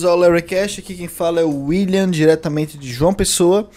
Bem-vindos 0.00 0.04
ao 0.04 0.16
Larrycast, 0.16 0.80
aqui 0.80 0.94
quem 0.94 1.08
fala 1.08 1.42
é 1.42 1.44
o 1.44 1.66
William, 1.66 2.10
diretamente 2.10 2.78
de 2.78 2.90
João 2.90 3.12
Pessoa. 3.12 3.68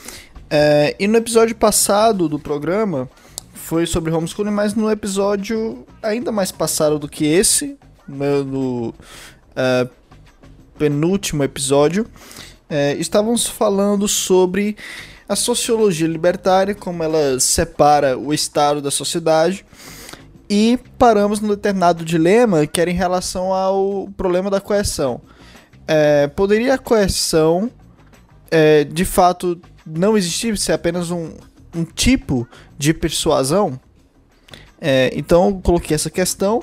É, 0.50 0.96
e 0.98 1.06
no 1.06 1.18
episódio 1.18 1.54
passado 1.54 2.30
do 2.30 2.40
programa 2.40 3.10
foi 3.54 3.86
sobre 3.86 4.10
homeschooling, 4.10 4.52
mas 4.52 4.74
no 4.74 4.90
episódio 4.90 5.86
ainda 6.02 6.32
mais 6.32 6.50
passado 6.50 6.98
do 6.98 7.10
que 7.10 7.26
esse, 7.26 7.78
no, 8.08 8.44
no 8.46 8.94
é, 9.54 9.86
penúltimo 10.78 11.44
episódio, 11.44 12.08
é, 12.70 12.94
estávamos 12.94 13.46
falando 13.46 14.08
sobre 14.08 14.78
a 15.28 15.36
sociologia 15.36 16.08
libertária, 16.08 16.74
como 16.74 17.04
ela 17.04 17.38
separa 17.38 18.18
o 18.18 18.34
Estado 18.34 18.82
da 18.82 18.92
sociedade 18.92 19.66
e 20.50 20.80
paramos 20.98 21.42
num 21.42 21.50
determinado 21.50 22.06
dilema 22.06 22.66
que 22.66 22.80
era 22.80 22.90
em 22.90 22.96
relação 22.96 23.52
ao 23.52 24.08
problema 24.16 24.50
da 24.50 24.62
coerção. 24.62 25.20
É, 25.88 26.28
poderia 26.28 26.76
a 26.76 26.78
coerção 26.78 27.70
é, 28.50 28.84
de 28.84 29.06
fato 29.06 29.60
não 29.86 30.18
existir, 30.18 30.58
ser 30.58 30.74
apenas 30.74 31.12
um, 31.12 31.34
um 31.76 31.84
tipo 31.84 32.48
de 32.78 32.94
persuasão? 32.94 33.80
É, 34.80 35.12
então 35.16 35.48
eu 35.48 35.62
coloquei 35.62 35.96
essa 35.96 36.10
questão 36.10 36.62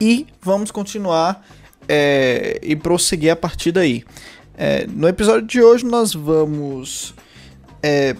e 0.00 0.26
vamos 0.40 0.70
continuar 0.70 1.44
é, 1.88 2.60
e 2.62 2.76
prosseguir 2.76 3.32
a 3.32 3.36
partir 3.36 3.72
daí. 3.72 4.04
É, 4.56 4.86
no 4.86 5.08
episódio 5.08 5.46
de 5.46 5.60
hoje 5.60 5.84
nós 5.84 6.14
vamos 6.14 7.14
é, 7.82 8.14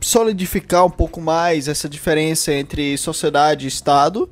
solidificar 0.00 0.84
um 0.84 0.90
pouco 0.90 1.20
mais 1.20 1.68
essa 1.68 1.88
diferença 1.88 2.52
entre 2.52 2.96
sociedade 2.96 3.66
e 3.66 3.68
Estado, 3.68 4.28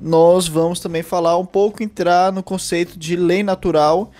nós 0.00 0.48
vamos 0.48 0.80
também 0.80 1.02
falar 1.02 1.38
um 1.38 1.46
pouco, 1.46 1.82
entrar 1.82 2.32
no 2.32 2.42
conceito 2.42 2.98
de 2.98 3.16
lei 3.16 3.42
natural, 3.42 4.10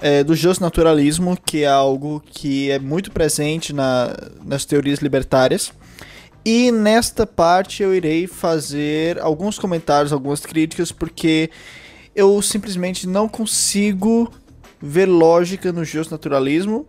é, 0.00 0.24
do 0.24 0.34
justnaturalismo, 0.34 1.36
que 1.36 1.64
é 1.64 1.68
algo 1.68 2.22
que 2.24 2.70
é 2.70 2.78
muito 2.78 3.10
presente 3.10 3.72
na, 3.72 4.14
nas 4.44 4.64
teorias 4.64 5.00
libertárias. 5.00 5.72
E 6.44 6.72
nesta 6.72 7.26
parte 7.26 7.82
eu 7.82 7.94
irei 7.94 8.26
fazer 8.26 9.20
alguns 9.20 9.58
comentários, 9.58 10.12
algumas 10.12 10.40
críticas, 10.40 10.90
porque 10.90 11.50
eu 12.14 12.40
simplesmente 12.40 13.06
não 13.06 13.28
consigo 13.28 14.32
ver 14.80 15.06
lógica 15.06 15.70
no 15.70 15.84
justnaturalismo 15.84 16.86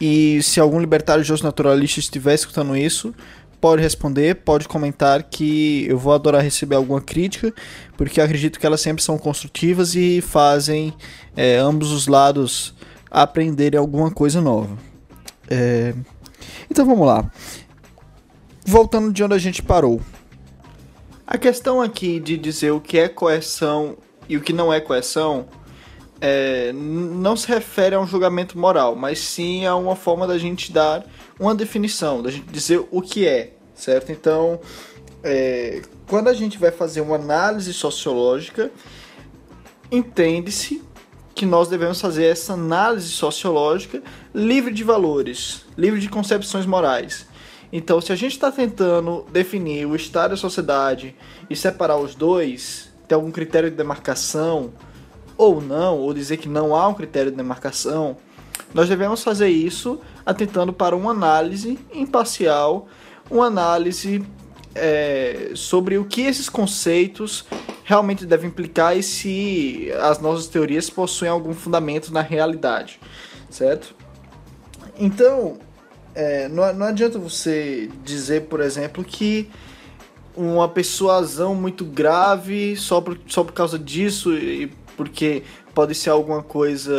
e 0.00 0.42
se 0.42 0.58
algum 0.58 0.80
libertário 0.80 1.22
naturalista 1.42 2.00
estiver 2.00 2.34
escutando 2.34 2.74
isso, 2.74 3.14
pode 3.60 3.82
responder, 3.82 4.36
pode 4.36 4.66
comentar 4.66 5.22
que 5.22 5.86
eu 5.88 5.98
vou 5.98 6.12
adorar 6.12 6.42
receber 6.42 6.76
alguma 6.76 7.00
crítica, 7.00 7.52
porque 7.96 8.20
acredito 8.20 8.58
que 8.58 8.66
elas 8.66 8.80
sempre 8.80 9.02
são 9.02 9.18
construtivas 9.18 9.94
e 9.94 10.20
fazem 10.20 10.94
é, 11.36 11.56
ambos 11.56 11.92
os 11.92 12.06
lados 12.06 12.74
aprenderem 13.10 13.78
alguma 13.78 14.10
coisa 14.10 14.40
nova. 14.40 14.76
É... 15.48 15.94
Então 16.70 16.86
vamos 16.86 17.06
lá. 17.06 17.30
Voltando 18.64 19.12
de 19.12 19.22
onde 19.22 19.34
a 19.34 19.38
gente 19.38 19.62
parou. 19.62 20.00
A 21.26 21.36
questão 21.36 21.82
aqui 21.82 22.20
de 22.20 22.36
dizer 22.36 22.70
o 22.70 22.80
que 22.80 22.98
é 22.98 23.08
coerção 23.08 23.96
e 24.28 24.36
o 24.36 24.40
que 24.40 24.52
não 24.52 24.72
é 24.72 24.80
coerção 24.80 25.46
é, 26.20 26.72
não 26.72 27.36
se 27.36 27.48
refere 27.48 27.94
a 27.94 28.00
um 28.00 28.06
julgamento 28.06 28.58
moral, 28.58 28.94
mas 28.94 29.18
sim 29.20 29.64
a 29.64 29.74
uma 29.74 29.96
forma 29.96 30.26
da 30.26 30.36
gente 30.36 30.70
dar 30.70 31.04
uma 31.38 31.54
definição, 31.54 32.22
da 32.22 32.30
gente 32.30 32.46
dizer 32.46 32.86
o 32.90 33.00
que 33.00 33.26
é, 33.26 33.54
certo? 33.74 34.12
Então, 34.12 34.60
é, 35.22 35.82
quando 36.06 36.28
a 36.28 36.34
gente 36.34 36.58
vai 36.58 36.70
fazer 36.70 37.00
uma 37.00 37.16
análise 37.16 37.72
sociológica, 37.72 38.70
entende-se 39.90 40.82
que 41.34 41.46
nós 41.46 41.68
devemos 41.68 42.00
fazer 42.00 42.24
essa 42.24 42.52
análise 42.52 43.08
sociológica 43.08 44.02
livre 44.34 44.74
de 44.74 44.84
valores, 44.84 45.64
livre 45.76 45.98
de 45.98 46.08
concepções 46.08 46.66
morais. 46.66 47.26
Então, 47.72 48.00
se 48.00 48.12
a 48.12 48.16
gente 48.16 48.32
está 48.32 48.50
tentando 48.50 49.24
definir 49.32 49.86
o 49.86 49.94
estado 49.94 50.32
da 50.32 50.36
sociedade 50.36 51.14
e 51.48 51.56
separar 51.56 51.96
os 51.96 52.14
dois, 52.14 52.90
ter 53.06 53.14
algum 53.14 53.30
critério 53.30 53.70
de 53.70 53.76
demarcação, 53.76 54.72
ou 55.40 55.58
não, 55.58 55.96
ou 55.96 56.12
dizer 56.12 56.36
que 56.36 56.46
não 56.46 56.76
há 56.76 56.86
um 56.86 56.92
critério 56.92 57.30
de 57.30 57.36
demarcação, 57.38 58.18
nós 58.74 58.90
devemos 58.90 59.22
fazer 59.22 59.48
isso 59.48 59.98
atentando 60.24 60.70
para 60.70 60.94
uma 60.94 61.12
análise 61.12 61.78
imparcial, 61.94 62.86
uma 63.30 63.46
análise 63.46 64.22
é, 64.74 65.52
sobre 65.54 65.96
o 65.96 66.04
que 66.04 66.20
esses 66.20 66.50
conceitos 66.50 67.46
realmente 67.84 68.26
devem 68.26 68.50
implicar 68.50 68.94
e 68.94 69.02
se 69.02 69.90
as 70.02 70.20
nossas 70.20 70.46
teorias 70.46 70.90
possuem 70.90 71.30
algum 71.30 71.54
fundamento 71.54 72.12
na 72.12 72.20
realidade, 72.20 73.00
certo? 73.48 73.96
Então, 74.98 75.56
é, 76.14 76.48
não, 76.48 76.70
não 76.74 76.86
adianta 76.86 77.18
você 77.18 77.88
dizer, 78.04 78.42
por 78.42 78.60
exemplo, 78.60 79.02
que 79.02 79.50
uma 80.36 80.68
persuasão 80.68 81.54
muito 81.54 81.84
grave 81.84 82.76
só 82.76 83.00
por, 83.00 83.18
só 83.26 83.42
por 83.42 83.52
causa 83.52 83.78
disso 83.78 84.32
e 84.36 84.70
porque 84.96 85.42
pode 85.74 85.94
ser 85.94 86.10
alguma 86.10 86.42
coisa 86.42 86.92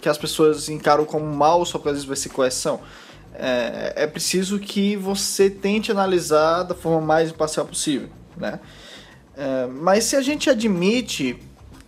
que 0.00 0.08
as 0.08 0.18
pessoas 0.18 0.68
encaram 0.68 1.04
como 1.04 1.24
mal 1.24 1.64
só 1.64 1.78
porque 1.78 1.90
às 1.90 1.94
vezes 1.94 2.08
vai 2.08 2.16
ser 2.16 2.28
coerção. 2.30 2.80
É, 3.34 3.92
é 3.96 4.06
preciso 4.06 4.58
que 4.58 4.96
você 4.96 5.50
tente 5.50 5.90
analisar 5.90 6.62
da 6.62 6.74
forma 6.74 7.00
mais 7.00 7.30
imparcial 7.30 7.66
possível, 7.66 8.08
né? 8.36 8.60
É, 9.36 9.66
mas 9.66 10.04
se 10.04 10.14
a 10.14 10.22
gente 10.22 10.48
admite 10.48 11.36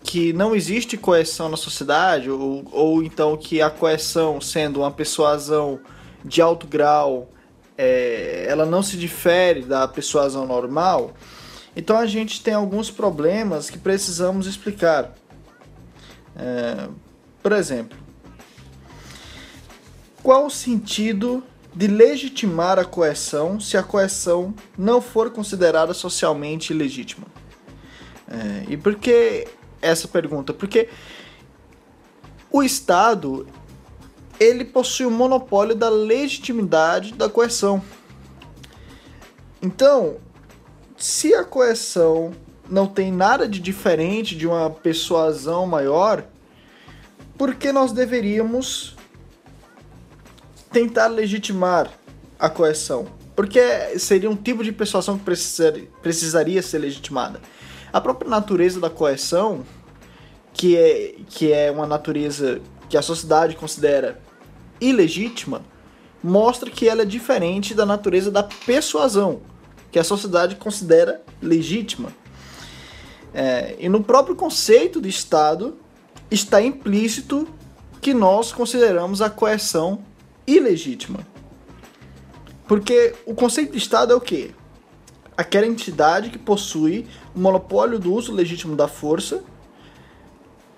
que 0.02 0.32
não 0.32 0.54
existe 0.54 0.96
coerção 0.96 1.48
na 1.48 1.56
sociedade, 1.56 2.30
ou, 2.30 2.64
ou 2.72 3.02
então 3.02 3.36
que 3.36 3.60
a 3.60 3.70
coerção, 3.70 4.40
sendo 4.40 4.80
uma 4.80 4.90
persuasão 4.90 5.80
de 6.24 6.40
alto 6.42 6.66
grau, 6.66 7.28
é, 7.78 8.46
ela 8.48 8.64
não 8.64 8.82
se 8.82 8.96
difere 8.96 9.62
da 9.62 9.86
persuasão 9.86 10.46
normal, 10.46 11.12
então 11.76 11.96
a 11.96 12.06
gente 12.06 12.42
tem 12.42 12.54
alguns 12.54 12.90
problemas 12.90 13.68
que 13.68 13.78
precisamos 13.78 14.46
explicar. 14.46 15.12
É, 16.36 16.88
por 17.42 17.52
exemplo, 17.52 17.96
qual 20.22 20.46
o 20.46 20.50
sentido 20.50 21.42
de 21.74 21.86
legitimar 21.86 22.78
a 22.78 22.84
coerção 22.84 23.60
se 23.60 23.76
a 23.76 23.82
coerção 23.82 24.54
não 24.76 25.00
for 25.00 25.30
considerada 25.30 25.94
socialmente 25.94 26.74
legítima? 26.74 27.26
É, 28.28 28.72
e 28.72 28.76
por 28.76 28.96
que 28.96 29.46
essa 29.80 30.08
pergunta? 30.08 30.52
Porque 30.52 30.88
o 32.50 32.62
Estado 32.62 33.46
ele 34.38 34.64
possui 34.64 35.06
o 35.06 35.10
monopólio 35.10 35.74
da 35.74 35.88
legitimidade 35.88 37.14
da 37.14 37.28
coerção. 37.28 37.82
Então, 39.62 40.16
se 40.96 41.34
a 41.34 41.44
coerção 41.44 42.32
não 42.68 42.86
tem 42.86 43.12
nada 43.12 43.48
de 43.48 43.60
diferente 43.60 44.36
de 44.36 44.46
uma 44.46 44.70
persuasão 44.70 45.66
maior, 45.66 46.24
por 47.36 47.54
que 47.54 47.72
nós 47.72 47.92
deveríamos 47.92 48.96
tentar 50.72 51.08
legitimar 51.08 51.90
a 52.38 52.48
coerção? 52.48 53.06
Porque 53.34 53.60
seria 53.98 54.30
um 54.30 54.36
tipo 54.36 54.64
de 54.64 54.72
persuasão 54.72 55.18
que 55.18 55.24
precisaria 56.02 56.62
ser 56.62 56.78
legitimada. 56.78 57.40
A 57.92 58.00
própria 58.00 58.28
natureza 58.28 58.80
da 58.80 58.88
coerção, 58.88 59.64
que 60.52 60.76
é, 60.76 61.14
que 61.28 61.52
é 61.52 61.70
uma 61.70 61.86
natureza 61.86 62.60
que 62.88 62.96
a 62.96 63.02
sociedade 63.02 63.54
considera 63.54 64.20
ilegítima, 64.80 65.62
mostra 66.22 66.70
que 66.70 66.88
ela 66.88 67.02
é 67.02 67.04
diferente 67.04 67.74
da 67.74 67.84
natureza 67.84 68.30
da 68.30 68.42
persuasão, 68.42 69.42
que 69.92 69.98
a 69.98 70.04
sociedade 70.04 70.56
considera 70.56 71.22
legítima. 71.42 72.10
É, 73.38 73.76
e 73.78 73.86
no 73.86 74.02
próprio 74.02 74.34
conceito 74.34 74.98
de 74.98 75.10
Estado 75.10 75.76
está 76.30 76.62
implícito 76.62 77.46
que 78.00 78.14
nós 78.14 78.50
consideramos 78.50 79.20
a 79.20 79.28
coerção 79.28 79.98
ilegítima. 80.46 81.18
Porque 82.66 83.14
o 83.26 83.34
conceito 83.34 83.72
de 83.72 83.78
Estado 83.78 84.14
é 84.14 84.16
o 84.16 84.20
quê? 84.22 84.52
Aquela 85.36 85.66
entidade 85.66 86.30
que 86.30 86.38
possui 86.38 87.06
o 87.34 87.38
monopólio 87.38 87.98
do 87.98 88.10
uso 88.14 88.32
legítimo 88.32 88.74
da 88.74 88.88
força, 88.88 89.44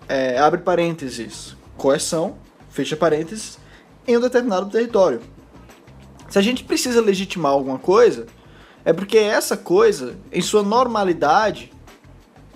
é, 0.08 0.37
abre 0.37 0.60
parênteses, 0.60 1.56
coerção, 1.76 2.38
fecha 2.70 2.96
parênteses, 2.96 3.56
em 4.05 4.16
um 4.16 4.20
determinado 4.20 4.69
território. 4.69 5.20
Se 6.28 6.40
a 6.40 6.43
gente 6.43 6.64
precisa 6.64 7.00
legitimar 7.00 7.52
alguma 7.52 7.78
coisa, 7.78 8.26
é 8.84 8.93
porque 8.93 9.16
essa 9.16 9.56
coisa, 9.56 10.19
em 10.32 10.43
sua 10.43 10.64
normalidade, 10.64 11.77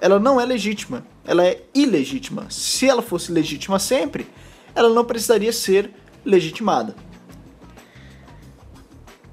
ela 0.02 0.18
não 0.18 0.40
é 0.40 0.44
legítima, 0.44 1.06
ela 1.24 1.46
é 1.46 1.62
ilegítima. 1.72 2.50
Se 2.50 2.88
ela 2.88 3.00
fosse 3.00 3.30
legítima 3.30 3.78
sempre, 3.78 4.26
ela 4.74 4.88
não 4.88 5.04
precisaria 5.04 5.52
ser 5.52 5.94
legitimada. 6.24 6.96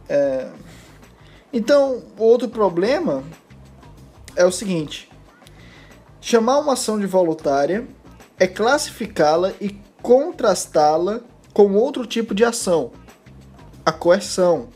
É... 0.08 0.48
Então, 1.52 2.04
outro 2.16 2.48
problema 2.48 3.24
é 4.36 4.46
o 4.46 4.52
seguinte: 4.52 5.10
chamar 6.22 6.60
uma 6.60 6.74
ação 6.74 7.00
de 7.00 7.08
voluntária 7.08 7.88
é 8.38 8.46
classificá-la 8.46 9.54
e 9.60 9.72
contrastá-la 10.04 11.22
com 11.52 11.74
outro 11.74 12.06
tipo 12.06 12.36
de 12.36 12.46
ação, 12.46 12.92
a 13.84 13.92
coerção. 13.92 14.70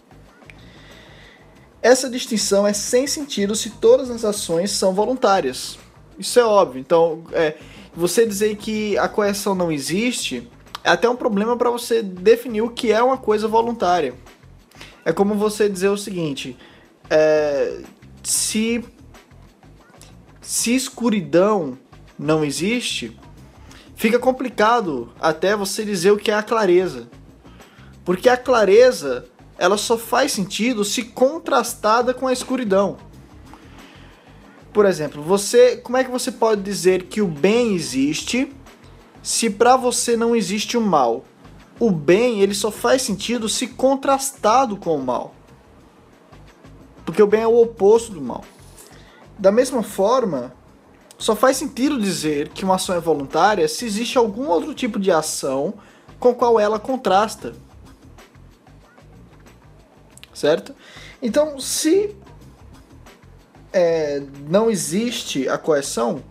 Essa 1.83 2.09
distinção 2.09 2.65
é 2.65 2.73
sem 2.73 3.05
sentido 3.05 3.53
se 3.55 3.69
todas 3.69 4.09
as 4.09 4.25
ações 4.25 4.71
são 4.71 4.91
voluntárias. 4.91 5.82
Isso 6.17 6.39
é 6.39 6.45
óbvio. 6.45 6.79
Então, 6.79 7.23
é, 7.31 7.55
você 7.95 8.25
dizer 8.25 8.55
que 8.57 8.97
a 8.97 9.07
coerção 9.07 9.53
não 9.55 9.71
existe 9.71 10.49
é 10.83 10.89
até 10.89 11.09
um 11.09 11.15
problema 11.15 11.55
para 11.55 11.69
você 11.69 12.01
definir 12.01 12.61
o 12.61 12.69
que 12.69 12.91
é 12.91 13.01
uma 13.01 13.17
coisa 13.17 13.47
voluntária. 13.47 14.13
É 15.05 15.11
como 15.11 15.35
você 15.35 15.69
dizer 15.69 15.89
o 15.89 15.97
seguinte: 15.97 16.57
é, 17.09 17.81
se, 18.21 18.83
se 20.41 20.75
escuridão 20.75 21.77
não 22.17 22.43
existe, 22.43 23.17
fica 23.95 24.19
complicado 24.19 25.11
até 25.19 25.55
você 25.55 25.85
dizer 25.85 26.11
o 26.11 26.17
que 26.17 26.31
é 26.31 26.35
a 26.35 26.43
clareza. 26.43 27.07
Porque 28.03 28.27
a 28.27 28.37
clareza 28.37 29.25
ela 29.57 29.77
só 29.77 29.97
faz 29.97 30.31
sentido 30.31 30.83
se 30.83 31.03
contrastada 31.03 32.13
com 32.13 32.27
a 32.27 32.33
escuridão. 32.33 32.97
Por 34.73 34.85
exemplo, 34.85 35.21
você, 35.21 35.77
como 35.77 35.97
é 35.97 36.03
que 36.03 36.09
você 36.09 36.31
pode 36.31 36.63
dizer 36.63 37.03
que 37.03 37.21
o 37.21 37.27
bem 37.27 37.75
existe 37.75 38.51
se 39.21 39.49
para 39.49 39.77
você 39.77 40.17
não 40.17 40.35
existe 40.35 40.75
o 40.75 40.81
mal? 40.81 41.23
O 41.79 41.91
bem, 41.91 42.41
ele 42.41 42.55
só 42.55 42.71
faz 42.71 43.03
sentido 43.03 43.47
se 43.47 43.67
contrastado 43.67 44.75
com 44.75 44.95
o 44.95 45.03
mal. 45.03 45.35
Porque 47.05 47.21
o 47.21 47.27
bem 47.27 47.41
é 47.41 47.47
o 47.47 47.61
oposto 47.61 48.11
do 48.11 48.21
mal. 48.21 48.43
Da 49.37 49.51
mesma 49.51 49.83
forma, 49.83 50.53
só 51.19 51.35
faz 51.35 51.57
sentido 51.57 52.01
dizer 52.01 52.49
que 52.49 52.65
uma 52.65 52.75
ação 52.75 52.95
é 52.95 52.99
voluntária 52.99 53.67
se 53.67 53.85
existe 53.85 54.17
algum 54.17 54.47
outro 54.47 54.73
tipo 54.73 54.99
de 54.99 55.11
ação 55.11 55.75
com 56.19 56.33
qual 56.33 56.59
ela 56.59 56.79
contrasta. 56.79 57.53
Certo? 60.33 60.75
Então, 61.21 61.59
se 61.59 62.15
é, 63.73 64.21
não 64.47 64.69
existe 64.69 65.49
a 65.49 65.57
coerção, 65.57 66.23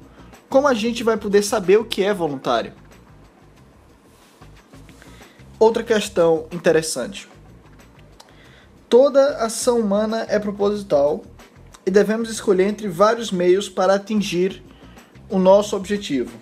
como 0.49 0.69
a 0.69 0.75
gente 0.75 1.03
vai 1.03 1.17
poder 1.17 1.43
saber 1.43 1.79
o 1.79 1.85
que 1.85 2.03
é 2.03 2.15
voluntário? 2.15 2.73
Outra 5.59 5.83
questão 5.83 6.47
interessante. 6.53 7.29
Toda 8.89 9.39
ação 9.39 9.81
humana 9.81 10.27
é 10.29 10.39
proposital 10.39 11.25
e 11.85 11.91
devemos 11.91 12.31
escolher 12.31 12.69
entre 12.69 12.89
vários 12.89 13.33
meios 13.33 13.69
para 13.69 13.95
atingir 13.95 14.63
o 15.29 15.39
nosso 15.39 15.75
objetivo. 15.75 16.37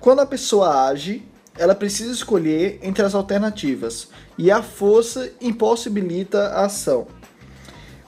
Quando 0.00 0.20
a 0.20 0.26
pessoa 0.26 0.86
age, 0.86 1.28
ela 1.56 1.74
precisa 1.74 2.12
escolher 2.12 2.78
entre 2.82 3.04
as 3.04 3.14
alternativas 3.14 4.08
e 4.38 4.50
a 4.50 4.62
força 4.62 5.32
impossibilita 5.40 6.48
a 6.48 6.66
ação. 6.66 7.06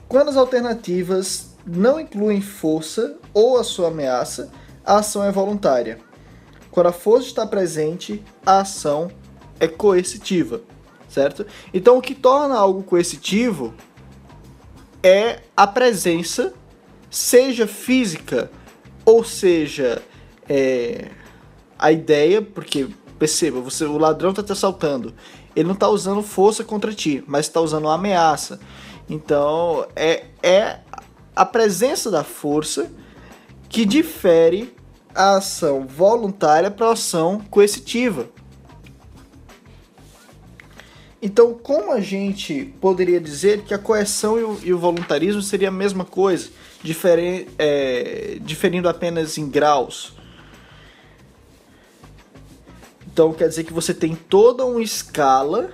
Quando 0.09 0.29
as 0.29 0.37
alternativas 0.37 1.54
não 1.67 1.99
incluem 1.99 2.41
força 2.41 3.17
ou 3.33 3.59
a 3.59 3.65
sua 3.65 3.89
ameaça, 3.89 4.51
a 4.85 4.99
ação 4.99 5.25
é 5.25 5.33
voluntária. 5.33 5.99
Quando 6.71 6.89
a 6.89 6.93
força 6.93 7.29
está 7.29 7.47
presente, 7.47 8.23
a 8.45 8.61
ação 8.61 9.11
é 9.59 9.69
coercitiva, 9.69 10.61
certo? 11.09 11.47
Então 11.73 11.97
o 11.97 12.03
que 12.03 12.15
torna 12.15 12.57
algo 12.57 12.83
coercitivo 12.83 13.73
é 15.03 15.41
a 15.57 15.67
presença, 15.67 16.53
seja 17.11 17.67
física 17.67 18.51
ou 19.05 19.23
seja 19.23 20.03
é, 20.49 21.11
a 21.79 21.93
ideia, 21.93 22.43
porque 22.43 22.89
perceba, 23.19 23.61
você, 23.61 23.85
o 23.85 23.99
ladrão 23.99 24.31
está 24.31 24.43
te 24.43 24.53
assaltando, 24.53 25.15
ele 25.55 25.67
não 25.67 25.75
está 25.75 25.89
usando 25.89 26.23
força 26.23 26.65
contra 26.65 26.93
ti, 26.93 27.23
mas 27.27 27.47
está 27.47 27.61
usando 27.61 27.85
uma 27.85 27.95
ameaça. 27.95 28.59
Então 29.09 29.87
é, 29.95 30.25
é 30.43 30.81
a 31.35 31.45
presença 31.45 32.11
da 32.11 32.23
força 32.23 32.91
que 33.69 33.85
difere 33.85 34.75
a 35.15 35.37
ação 35.37 35.87
voluntária 35.87 36.71
para 36.71 36.89
a 36.89 36.93
ação 36.93 37.41
coercitiva. 37.51 38.29
Então, 41.21 41.55
como 41.55 41.91
a 41.91 42.01
gente 42.01 42.67
poderia 42.81 43.19
dizer 43.19 43.63
que 43.63 43.73
a 43.73 43.79
coerção 43.79 44.39
e 44.39 44.45
o, 44.45 44.61
e 44.63 44.73
o 44.75 44.79
voluntarismo 44.79 45.41
seria 45.41 45.69
a 45.69 45.73
mesma 45.73 46.05
coisa, 46.05 46.51
é, 47.59 48.37
diferindo 48.43 48.89
apenas 48.89 49.39
em 49.39 49.49
graus? 49.49 50.13
Então, 53.07 53.33
quer 53.33 53.49
dizer 53.49 53.65
que 53.65 53.73
você 53.73 53.95
tem 53.95 54.15
toda 54.15 54.67
uma 54.67 54.83
escala 54.83 55.71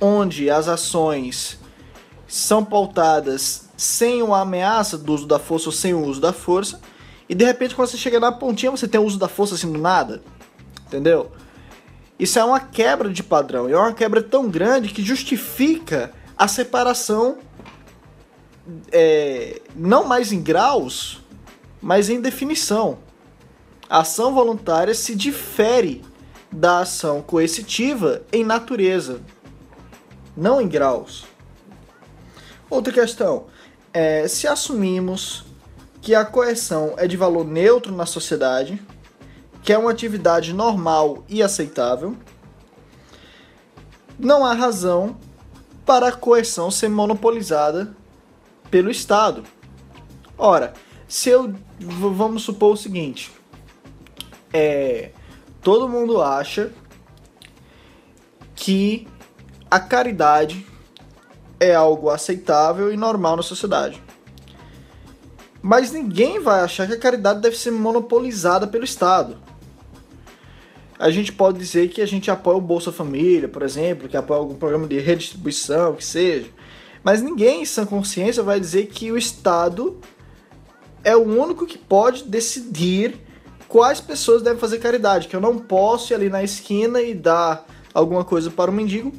onde 0.00 0.50
as 0.50 0.66
ações 0.66 1.58
são 2.26 2.64
pautadas 2.64 3.67
sem 3.78 4.24
uma 4.24 4.40
ameaça 4.40 4.98
do 4.98 5.14
uso 5.14 5.24
da 5.24 5.38
força 5.38 5.68
ou 5.68 5.72
sem 5.72 5.94
o 5.94 6.04
uso 6.04 6.20
da 6.20 6.32
força, 6.32 6.80
e 7.28 7.34
de 7.34 7.44
repente, 7.44 7.76
quando 7.76 7.88
você 7.88 7.96
chega 7.96 8.18
na 8.18 8.32
pontinha, 8.32 8.72
você 8.72 8.88
tem 8.88 9.00
o 9.00 9.04
uso 9.04 9.20
da 9.20 9.28
força 9.28 9.54
assim 9.54 9.70
do 9.70 9.78
nada, 9.78 10.20
entendeu? 10.84 11.30
Isso 12.18 12.40
é 12.40 12.44
uma 12.44 12.58
quebra 12.58 13.08
de 13.08 13.22
padrão, 13.22 13.70
e 13.70 13.72
é 13.72 13.78
uma 13.78 13.94
quebra 13.94 14.20
tão 14.20 14.48
grande 14.48 14.88
que 14.88 15.00
justifica 15.00 16.12
a 16.36 16.48
separação 16.48 17.38
é, 18.90 19.62
não 19.76 20.04
mais 20.04 20.32
em 20.32 20.42
graus, 20.42 21.22
mas 21.80 22.10
em 22.10 22.20
definição. 22.20 22.98
A 23.88 24.00
ação 24.00 24.34
voluntária 24.34 24.92
se 24.92 25.14
difere 25.14 26.04
da 26.50 26.80
ação 26.80 27.22
coercitiva 27.22 28.22
em 28.32 28.42
natureza, 28.42 29.20
não 30.36 30.60
em 30.60 30.66
graus. 30.66 31.24
Outra 32.68 32.92
questão 32.92 33.46
é 34.00 34.28
se 34.28 34.46
assumimos 34.46 35.44
que 36.00 36.14
a 36.14 36.24
coerção 36.24 36.94
é 36.96 37.08
de 37.08 37.16
valor 37.16 37.44
neutro 37.44 37.92
na 37.92 38.06
sociedade, 38.06 38.80
que 39.60 39.72
é 39.72 39.78
uma 39.78 39.90
atividade 39.90 40.52
normal 40.52 41.24
e 41.28 41.42
aceitável, 41.42 42.16
não 44.16 44.46
há 44.46 44.52
razão 44.52 45.16
para 45.84 46.10
a 46.10 46.12
coerção 46.12 46.70
ser 46.70 46.88
monopolizada 46.88 47.92
pelo 48.70 48.88
Estado. 48.88 49.42
Ora, 50.36 50.74
se 51.08 51.30
eu 51.30 51.52
vamos 51.80 52.44
supor 52.44 52.74
o 52.74 52.76
seguinte, 52.76 53.32
é 54.52 55.10
todo 55.60 55.88
mundo 55.88 56.22
acha 56.22 56.72
que 58.54 59.08
a 59.68 59.80
caridade 59.80 60.64
é 61.60 61.74
algo 61.74 62.10
aceitável 62.10 62.92
e 62.92 62.96
normal 62.96 63.36
na 63.36 63.42
sociedade. 63.42 64.02
Mas 65.60 65.92
ninguém 65.92 66.40
vai 66.40 66.60
achar 66.60 66.86
que 66.86 66.94
a 66.94 66.98
caridade 66.98 67.40
deve 67.40 67.56
ser 67.56 67.70
monopolizada 67.70 68.66
pelo 68.66 68.84
Estado 68.84 69.36
a 70.98 71.10
gente 71.10 71.32
pode 71.32 71.58
dizer 71.58 71.88
que 71.88 72.02
a 72.02 72.06
gente 72.06 72.30
apoia 72.30 72.56
o 72.56 72.60
Bolsa 72.60 72.90
Família, 72.90 73.48
por 73.48 73.62
exemplo, 73.62 74.08
que 74.08 74.16
apoia 74.16 74.40
algum 74.40 74.54
programa 74.54 74.86
de 74.86 74.98
redistribuição, 74.98 75.94
que 75.94 76.04
seja. 76.04 76.48
Mas 77.04 77.22
ninguém 77.22 77.62
em 77.62 77.64
sã 77.64 77.86
consciência 77.86 78.42
vai 78.42 78.58
dizer 78.58 78.86
que 78.86 79.12
o 79.12 79.16
Estado 79.16 80.00
é 81.04 81.16
o 81.16 81.22
único 81.22 81.66
que 81.66 81.78
pode 81.78 82.24
decidir 82.24 83.14
quais 83.68 84.00
pessoas 84.00 84.42
devem 84.42 84.58
fazer 84.58 84.78
caridade. 84.78 85.28
Que 85.28 85.36
eu 85.36 85.40
não 85.40 85.56
posso 85.58 86.12
ir 86.12 86.16
ali 86.16 86.28
na 86.28 86.42
esquina 86.42 87.00
e 87.00 87.14
dar 87.14 87.64
alguma 87.94 88.24
coisa 88.24 88.50
para 88.50 88.70
o 88.70 88.74
mendigo 88.74 89.12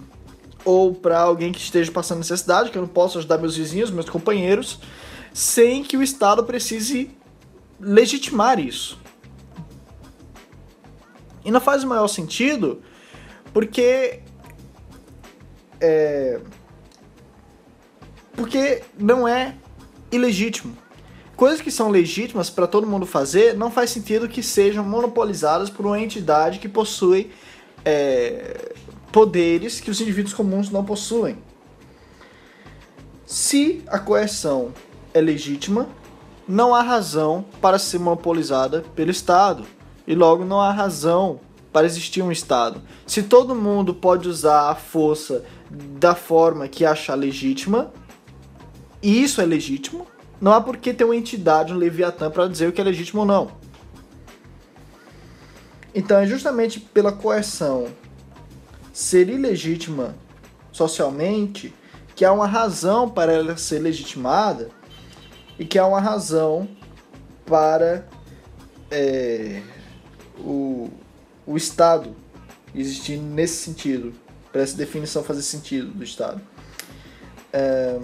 ou 0.65 0.93
para 0.93 1.19
alguém 1.19 1.51
que 1.51 1.59
esteja 1.59 1.91
passando 1.91 2.19
necessidade, 2.19 2.69
que 2.71 2.77
eu 2.77 2.81
não 2.81 2.89
posso 2.89 3.17
ajudar 3.17 3.37
meus 3.37 3.55
vizinhos, 3.55 3.91
meus 3.91 4.09
companheiros, 4.09 4.79
sem 5.33 5.83
que 5.83 5.97
o 5.97 6.03
Estado 6.03 6.43
precise 6.43 7.11
legitimar 7.79 8.59
isso. 8.59 8.99
E 11.45 11.51
não 11.51 11.61
faz 11.61 11.83
o 11.83 11.87
maior 11.87 12.07
sentido 12.07 12.81
porque. 13.53 14.21
É, 15.81 16.39
porque 18.33 18.83
não 18.97 19.27
é 19.27 19.55
ilegítimo. 20.11 20.77
Coisas 21.35 21.61
que 21.61 21.71
são 21.71 21.89
legítimas 21.89 22.49
para 22.49 22.67
todo 22.67 22.85
mundo 22.85 23.05
fazer 23.05 23.55
não 23.55 23.71
faz 23.71 23.91
sentido 23.91 24.27
que 24.27 24.43
sejam 24.43 24.83
monopolizadas 24.83 25.69
por 25.69 25.85
uma 25.85 25.99
entidade 25.99 26.59
que 26.59 26.67
possui 26.67 27.31
é, 27.85 28.75
poderes 29.11 29.79
que 29.79 29.91
os 29.91 29.99
indivíduos 30.01 30.33
comuns 30.33 30.69
não 30.69 30.83
possuem. 30.83 31.37
Se 33.25 33.83
a 33.87 33.99
coerção 33.99 34.73
é 35.13 35.21
legítima, 35.21 35.87
não 36.47 36.73
há 36.73 36.81
razão 36.81 37.45
para 37.61 37.77
ser 37.77 37.99
monopolizada 37.99 38.83
pelo 38.95 39.11
Estado 39.11 39.65
e 40.07 40.15
logo 40.15 40.43
não 40.43 40.59
há 40.59 40.71
razão 40.71 41.39
para 41.71 41.85
existir 41.85 42.23
um 42.23 42.31
Estado. 42.31 42.81
Se 43.05 43.21
todo 43.21 43.53
mundo 43.53 43.93
pode 43.93 44.27
usar 44.27 44.71
a 44.71 44.75
força 44.75 45.45
da 45.69 46.15
forma 46.15 46.67
que 46.67 46.83
achar 46.83 47.13
legítima, 47.13 47.93
e 49.01 49.23
isso 49.23 49.39
é 49.41 49.45
legítimo, 49.45 50.07
não 50.41 50.53
há 50.53 50.59
por 50.59 50.77
que 50.77 50.93
ter 50.93 51.03
uma 51.03 51.15
entidade, 51.15 51.73
um 51.73 51.77
Leviatã, 51.77 52.31
para 52.31 52.47
dizer 52.47 52.67
o 52.67 52.71
que 52.71 52.81
é 52.81 52.83
legítimo 52.83 53.21
ou 53.21 53.27
não. 53.27 53.51
Então 55.93 56.17
é 56.17 56.25
justamente 56.25 56.79
pela 56.79 57.11
coerção 57.11 57.87
ser 58.99 59.29
ilegítima 59.29 60.13
socialmente 60.73 61.73
que 62.17 62.25
há 62.25 62.33
uma 62.33 62.45
razão 62.45 63.09
para 63.09 63.31
ela 63.31 63.55
ser 63.55 63.79
legitimada 63.79 64.69
e 65.57 65.63
que 65.63 65.79
há 65.79 65.87
uma 65.87 66.01
razão 66.01 66.67
para 67.45 68.05
é, 68.91 69.61
o, 70.37 70.89
o 71.47 71.55
Estado 71.55 72.13
existir 72.75 73.15
nesse 73.15 73.63
sentido, 73.63 74.13
para 74.51 74.63
essa 74.63 74.75
definição 74.75 75.23
fazer 75.23 75.43
sentido 75.43 75.91
do 75.91 76.03
Estado. 76.03 76.41
É, 77.53 78.01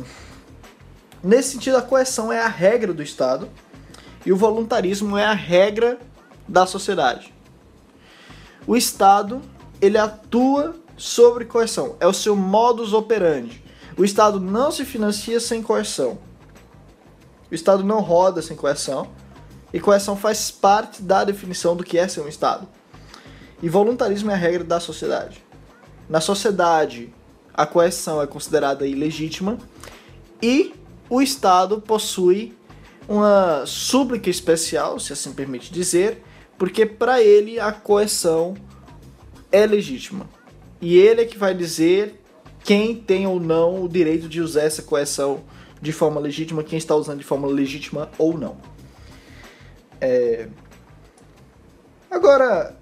nesse 1.21 1.49
sentido, 1.49 1.75
a 1.75 1.81
coerção 1.81 2.31
é 2.31 2.39
a 2.39 2.47
regra 2.47 2.93
do 2.93 3.03
Estado 3.03 3.49
e 4.25 4.31
o 4.31 4.37
voluntarismo 4.37 5.17
é 5.17 5.25
a 5.25 5.33
regra 5.33 5.99
da 6.47 6.65
sociedade. 6.65 7.33
O 8.65 8.77
Estado 8.77 9.41
ele 9.81 9.97
atua 9.97 10.84
sobre 10.97 11.45
coerção, 11.45 11.95
é 11.99 12.07
o 12.07 12.13
seu 12.13 12.35
modus 12.35 12.93
operandi. 12.93 13.63
O 13.97 14.03
Estado 14.03 14.39
não 14.39 14.71
se 14.71 14.83
financia 14.83 15.39
sem 15.39 15.61
coerção. 15.61 16.17
O 17.49 17.55
Estado 17.55 17.83
não 17.83 18.01
roda 18.01 18.41
sem 18.41 18.55
coerção. 18.55 19.07
E 19.73 19.79
coerção 19.79 20.15
faz 20.15 20.51
parte 20.51 21.01
da 21.01 21.23
definição 21.23 21.75
do 21.75 21.83
que 21.83 21.97
é 21.97 22.07
ser 22.07 22.21
um 22.21 22.27
Estado. 22.27 22.67
E 23.61 23.69
voluntarismo 23.69 24.31
é 24.31 24.33
a 24.33 24.37
regra 24.37 24.63
da 24.63 24.79
sociedade. 24.79 25.43
Na 26.09 26.21
sociedade, 26.21 27.13
a 27.53 27.65
coerção 27.65 28.21
é 28.21 28.27
considerada 28.27 28.85
ilegítima 28.85 29.57
e 30.41 30.73
o 31.09 31.21
Estado 31.21 31.81
possui 31.81 32.55
uma 33.07 33.65
súplica 33.65 34.29
especial, 34.29 34.99
se 34.99 35.13
assim 35.13 35.31
permite 35.33 35.71
dizer, 35.71 36.23
porque 36.57 36.85
para 36.85 37.21
ele 37.21 37.59
a 37.59 37.71
coerção 37.71 38.55
é 39.51 39.65
legítima. 39.65 40.27
E 40.81 40.97
ele 40.97 41.21
é 41.21 41.25
que 41.25 41.37
vai 41.37 41.53
dizer 41.53 42.21
quem 42.63 42.95
tem 42.95 43.27
ou 43.27 43.39
não 43.39 43.83
o 43.83 43.89
direito 43.89 44.27
de 44.27 44.41
usar 44.41 44.63
essa 44.63 44.81
coerção 44.81 45.43
de 45.81 45.91
forma 45.91 46.19
legítima, 46.19 46.63
quem 46.63 46.77
está 46.77 46.95
usando 46.95 47.19
de 47.19 47.25
forma 47.25 47.47
legítima 47.47 48.09
ou 48.17 48.37
não. 48.37 48.57
É... 50.01 50.47
Agora, 52.09 52.75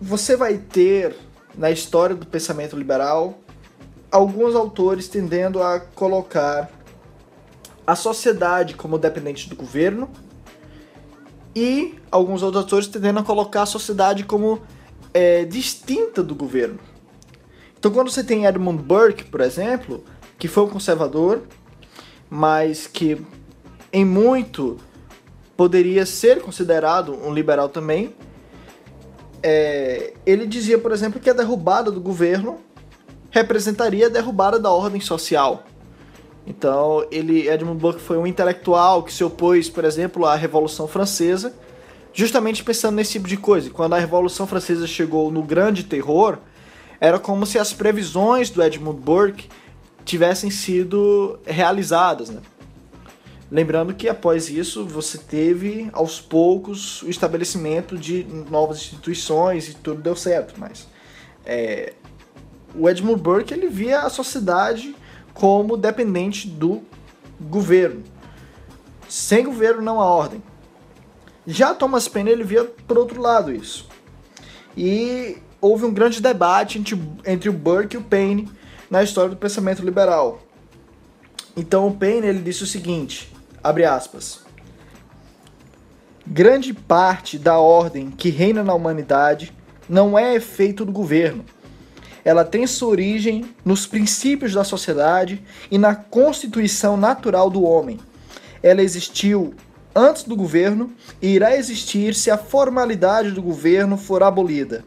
você 0.00 0.36
vai 0.36 0.58
ter 0.58 1.14
na 1.56 1.70
história 1.70 2.16
do 2.16 2.26
pensamento 2.26 2.76
liberal 2.76 3.38
alguns 4.10 4.54
autores 4.54 5.08
tendendo 5.08 5.62
a 5.62 5.80
colocar 5.80 6.70
a 7.86 7.94
sociedade 7.94 8.74
como 8.74 8.98
dependente 8.98 9.48
do 9.48 9.56
governo 9.56 10.08
e 11.54 11.94
alguns 12.10 12.42
outros 12.42 12.62
autores 12.64 12.88
tendendo 12.88 13.18
a 13.18 13.22
colocar 13.22 13.62
a 13.62 13.66
sociedade 13.66 14.24
como 14.24 14.62
é, 15.12 15.44
distinta 15.44 16.22
do 16.22 16.34
governo. 16.34 16.78
Então, 17.84 17.92
quando 17.92 18.10
você 18.10 18.24
tem 18.24 18.46
Edmund 18.46 18.82
Burke, 18.82 19.24
por 19.24 19.42
exemplo, 19.42 20.02
que 20.38 20.48
foi 20.48 20.64
um 20.64 20.70
conservador, 20.70 21.42
mas 22.30 22.86
que 22.86 23.20
em 23.92 24.06
muito 24.06 24.78
poderia 25.54 26.06
ser 26.06 26.40
considerado 26.40 27.12
um 27.12 27.30
liberal 27.30 27.68
também, 27.68 28.14
é, 29.42 30.14
ele 30.24 30.46
dizia, 30.46 30.78
por 30.78 30.92
exemplo, 30.92 31.20
que 31.20 31.28
a 31.28 31.34
derrubada 31.34 31.90
do 31.90 32.00
governo 32.00 32.56
representaria 33.28 34.06
a 34.06 34.08
derrubada 34.08 34.58
da 34.58 34.70
ordem 34.70 35.02
social. 35.02 35.64
Então, 36.46 37.06
ele, 37.10 37.50
Edmund 37.50 37.78
Burke 37.78 38.00
foi 38.00 38.16
um 38.16 38.26
intelectual 38.26 39.02
que 39.02 39.12
se 39.12 39.22
opôs, 39.22 39.68
por 39.68 39.84
exemplo, 39.84 40.24
à 40.24 40.34
Revolução 40.34 40.88
Francesa, 40.88 41.54
justamente 42.14 42.64
pensando 42.64 42.94
nesse 42.94 43.12
tipo 43.12 43.28
de 43.28 43.36
coisa. 43.36 43.68
Quando 43.68 43.92
a 43.92 43.98
Revolução 43.98 44.46
Francesa 44.46 44.86
chegou 44.86 45.30
no 45.30 45.42
grande 45.42 45.84
terror, 45.84 46.38
era 47.00 47.18
como 47.18 47.44
se 47.46 47.58
as 47.58 47.72
previsões 47.72 48.50
do 48.50 48.62
Edmund 48.62 49.00
Burke 49.00 49.48
tivessem 50.04 50.50
sido 50.50 51.38
realizadas, 51.46 52.30
né? 52.30 52.40
Lembrando 53.50 53.94
que 53.94 54.08
após 54.08 54.48
isso 54.48 54.84
você 54.84 55.18
teve 55.18 55.88
aos 55.92 56.20
poucos 56.20 57.02
o 57.02 57.10
estabelecimento 57.10 57.96
de 57.96 58.24
novas 58.50 58.78
instituições 58.78 59.68
e 59.68 59.74
tudo 59.74 60.00
deu 60.00 60.16
certo, 60.16 60.54
mas 60.58 60.88
é, 61.44 61.92
o 62.74 62.88
Edmund 62.88 63.20
Burke 63.20 63.54
ele 63.54 63.68
via 63.68 64.00
a 64.00 64.10
sociedade 64.10 64.94
como 65.32 65.76
dependente 65.76 66.48
do 66.48 66.82
governo. 67.40 68.02
Sem 69.08 69.44
governo 69.44 69.82
não 69.82 70.00
há 70.00 70.06
ordem. 70.06 70.42
Já 71.46 71.74
Thomas 71.74 72.08
Paine 72.08 72.30
ele 72.30 72.44
via 72.44 72.64
por 72.64 72.96
outro 72.98 73.20
lado 73.20 73.52
isso. 73.52 73.86
E 74.76 75.38
houve 75.64 75.86
um 75.86 75.94
grande 75.94 76.20
debate 76.20 76.78
entre, 76.78 77.00
entre 77.24 77.48
o 77.48 77.52
Burke 77.52 77.96
e 77.96 77.98
o 77.98 78.02
Paine 78.02 78.50
na 78.90 79.02
história 79.02 79.30
do 79.30 79.36
pensamento 79.36 79.82
liberal. 79.82 80.42
Então 81.56 81.88
o 81.88 81.94
Paine 81.96 82.26
ele 82.26 82.40
disse 82.40 82.62
o 82.62 82.66
seguinte: 82.66 83.32
Abre 83.62 83.86
aspas. 83.86 84.44
Grande 86.26 86.74
parte 86.74 87.38
da 87.38 87.58
ordem 87.58 88.10
que 88.10 88.28
reina 88.28 88.62
na 88.62 88.74
humanidade 88.74 89.54
não 89.88 90.18
é 90.18 90.34
efeito 90.34 90.84
do 90.84 90.92
governo. 90.92 91.44
Ela 92.24 92.44
tem 92.44 92.66
sua 92.66 92.88
origem 92.88 93.44
nos 93.64 93.86
princípios 93.86 94.52
da 94.52 94.64
sociedade 94.64 95.42
e 95.70 95.78
na 95.78 95.94
constituição 95.94 96.96
natural 96.96 97.48
do 97.48 97.62
homem. 97.62 97.98
Ela 98.62 98.82
existiu 98.82 99.54
antes 99.94 100.24
do 100.24 100.36
governo 100.36 100.92
e 101.20 101.28
irá 101.28 101.56
existir 101.56 102.14
se 102.14 102.30
a 102.30 102.38
formalidade 102.38 103.30
do 103.30 103.42
governo 103.42 103.96
for 103.96 104.22
abolida. 104.22 104.84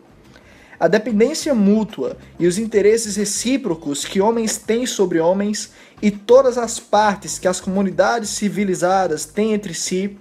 A 0.79 0.87
dependência 0.87 1.55
mútua 1.55 2.17
e 2.39 2.45
os 2.45 2.59
interesses 2.59 3.15
recíprocos 3.15 4.05
que 4.05 4.21
homens 4.21 4.57
têm 4.57 4.85
sobre 4.85 5.19
homens 5.19 5.71
e 6.01 6.11
todas 6.11 6.55
as 6.57 6.79
partes 6.79 7.39
que 7.39 7.47
as 7.47 7.59
comunidades 7.59 8.29
civilizadas 8.29 9.25
têm 9.25 9.53
entre 9.53 9.73
si 9.73 10.17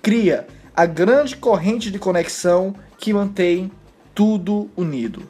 cria 0.00 0.46
a 0.74 0.86
grande 0.86 1.36
corrente 1.36 1.90
de 1.90 1.98
conexão 1.98 2.74
que 2.96 3.12
mantém 3.12 3.70
tudo 4.14 4.70
unido. 4.74 5.28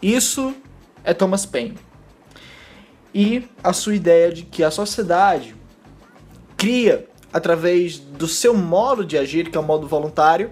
Isso 0.00 0.54
é 1.02 1.12
Thomas 1.12 1.44
Paine. 1.44 1.78
E 3.12 3.48
a 3.62 3.72
sua 3.72 3.96
ideia 3.96 4.32
de 4.32 4.44
que 4.44 4.62
a 4.62 4.70
sociedade 4.70 5.56
cria, 6.56 7.08
através 7.32 7.98
do 7.98 8.28
seu 8.28 8.54
modo 8.54 9.04
de 9.04 9.18
agir, 9.18 9.50
que 9.50 9.56
é 9.56 9.60
o 9.60 9.64
modo 9.64 9.88
voluntário, 9.88 10.50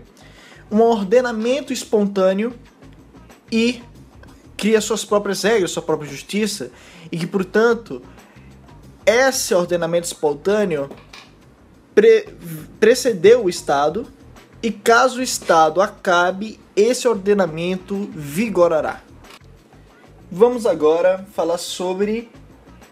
um 0.71 0.81
ordenamento 0.81 1.73
espontâneo 1.73 2.53
e 3.51 3.83
cria 4.57 4.81
suas 4.81 5.05
próprias 5.05 5.43
regras, 5.43 5.71
sua 5.71 5.83
própria 5.83 6.11
justiça, 6.11 6.71
e 7.11 7.19
que, 7.19 7.27
portanto, 7.27 8.03
esse 9.07 9.55
ordenamento 9.55 10.07
espontâneo 10.07 10.91
pre 11.95 12.29
precedeu 12.79 13.45
o 13.45 13.49
Estado, 13.49 14.07
e 14.63 14.71
caso 14.71 15.21
o 15.21 15.23
Estado 15.23 15.81
acabe, 15.81 16.61
esse 16.77 17.09
ordenamento 17.09 18.11
vigorará. 18.15 19.03
Vamos 20.31 20.67
agora 20.67 21.27
falar 21.33 21.59
sobre 21.59 22.31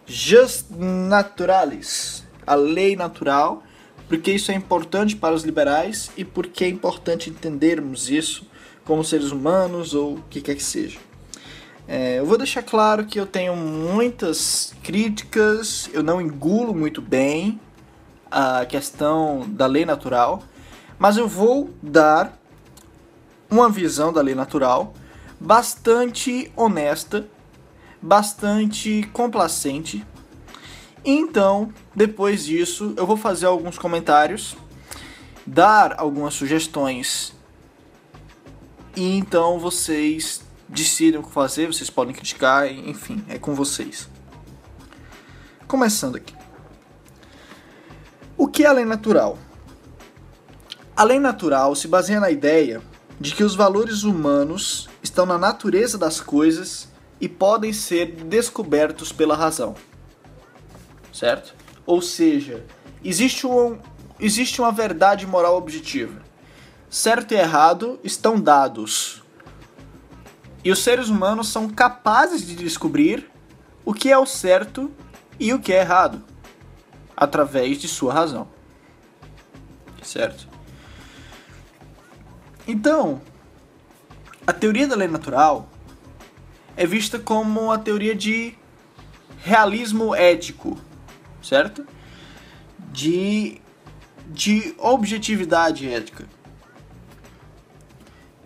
Just 0.06 0.70
Naturalis, 0.70 2.24
a 2.46 2.54
lei 2.54 2.96
natural, 2.96 3.62
porque 4.08 4.32
isso 4.32 4.50
é 4.50 4.54
importante 4.54 5.14
para 5.14 5.34
os 5.34 5.44
liberais 5.44 6.10
e 6.16 6.24
porque 6.24 6.64
é 6.64 6.68
importante 6.68 7.28
entendermos 7.28 8.10
isso 8.10 8.46
como 8.88 9.04
seres 9.04 9.30
humanos 9.30 9.92
ou 9.92 10.14
o 10.14 10.22
que 10.30 10.40
quer 10.40 10.54
que 10.54 10.62
seja. 10.62 10.98
É, 11.86 12.18
eu 12.18 12.26
vou 12.26 12.38
deixar 12.38 12.62
claro 12.62 13.04
que 13.04 13.20
eu 13.20 13.26
tenho 13.26 13.54
muitas 13.54 14.74
críticas, 14.82 15.90
eu 15.92 16.02
não 16.02 16.20
engulo 16.22 16.74
muito 16.74 17.02
bem 17.02 17.60
a 18.30 18.64
questão 18.64 19.44
da 19.46 19.66
lei 19.66 19.84
natural, 19.84 20.42
mas 20.98 21.18
eu 21.18 21.28
vou 21.28 21.70
dar 21.82 22.38
uma 23.50 23.68
visão 23.68 24.10
da 24.10 24.22
lei 24.22 24.34
natural 24.34 24.94
bastante 25.38 26.50
honesta, 26.56 27.28
bastante 28.00 29.08
complacente. 29.12 30.04
Então, 31.04 31.72
depois 31.94 32.44
disso, 32.44 32.94
eu 32.96 33.06
vou 33.06 33.18
fazer 33.18 33.46
alguns 33.46 33.78
comentários, 33.78 34.56
dar 35.46 35.94
algumas 35.98 36.34
sugestões 36.34 37.37
e 38.98 39.16
então 39.16 39.60
vocês 39.60 40.42
decidem 40.68 41.20
o 41.20 41.22
que 41.22 41.30
fazer, 41.30 41.68
vocês 41.68 41.88
podem 41.88 42.12
criticar, 42.12 42.66
enfim, 42.66 43.24
é 43.28 43.38
com 43.38 43.54
vocês. 43.54 44.08
Começando 45.68 46.16
aqui. 46.16 46.34
O 48.36 48.48
que 48.48 48.64
é 48.64 48.66
a 48.66 48.72
lei 48.72 48.84
natural? 48.84 49.38
A 50.96 51.04
lei 51.04 51.20
natural 51.20 51.76
se 51.76 51.86
baseia 51.86 52.18
na 52.18 52.28
ideia 52.28 52.82
de 53.20 53.36
que 53.36 53.44
os 53.44 53.54
valores 53.54 54.02
humanos 54.02 54.88
estão 55.00 55.24
na 55.24 55.38
natureza 55.38 55.96
das 55.96 56.20
coisas 56.20 56.88
e 57.20 57.28
podem 57.28 57.72
ser 57.72 58.24
descobertos 58.24 59.12
pela 59.12 59.36
razão. 59.36 59.76
Certo? 61.12 61.54
Ou 61.86 62.02
seja, 62.02 62.66
existe, 63.04 63.46
um, 63.46 63.78
existe 64.18 64.60
uma 64.60 64.72
verdade 64.72 65.24
moral 65.24 65.56
objetiva 65.56 66.27
certo 66.88 67.32
e 67.32 67.36
errado 67.36 67.98
estão 68.02 68.40
dados. 68.40 69.22
E 70.64 70.70
os 70.70 70.82
seres 70.82 71.08
humanos 71.08 71.48
são 71.48 71.68
capazes 71.68 72.46
de 72.46 72.54
descobrir 72.54 73.30
o 73.84 73.94
que 73.94 74.10
é 74.10 74.18
o 74.18 74.26
certo 74.26 74.90
e 75.38 75.52
o 75.52 75.58
que 75.58 75.72
é 75.72 75.80
errado 75.80 76.22
através 77.16 77.78
de 77.78 77.88
sua 77.88 78.12
razão. 78.12 78.48
Certo? 80.02 80.48
Então, 82.66 83.20
a 84.46 84.52
teoria 84.52 84.86
da 84.86 84.96
lei 84.96 85.08
natural 85.08 85.68
é 86.76 86.86
vista 86.86 87.18
como 87.18 87.72
a 87.72 87.78
teoria 87.78 88.14
de 88.14 88.54
realismo 89.38 90.14
ético, 90.14 90.78
certo? 91.42 91.86
De, 92.92 93.60
de 94.26 94.74
objetividade 94.78 95.88
ética. 95.88 96.26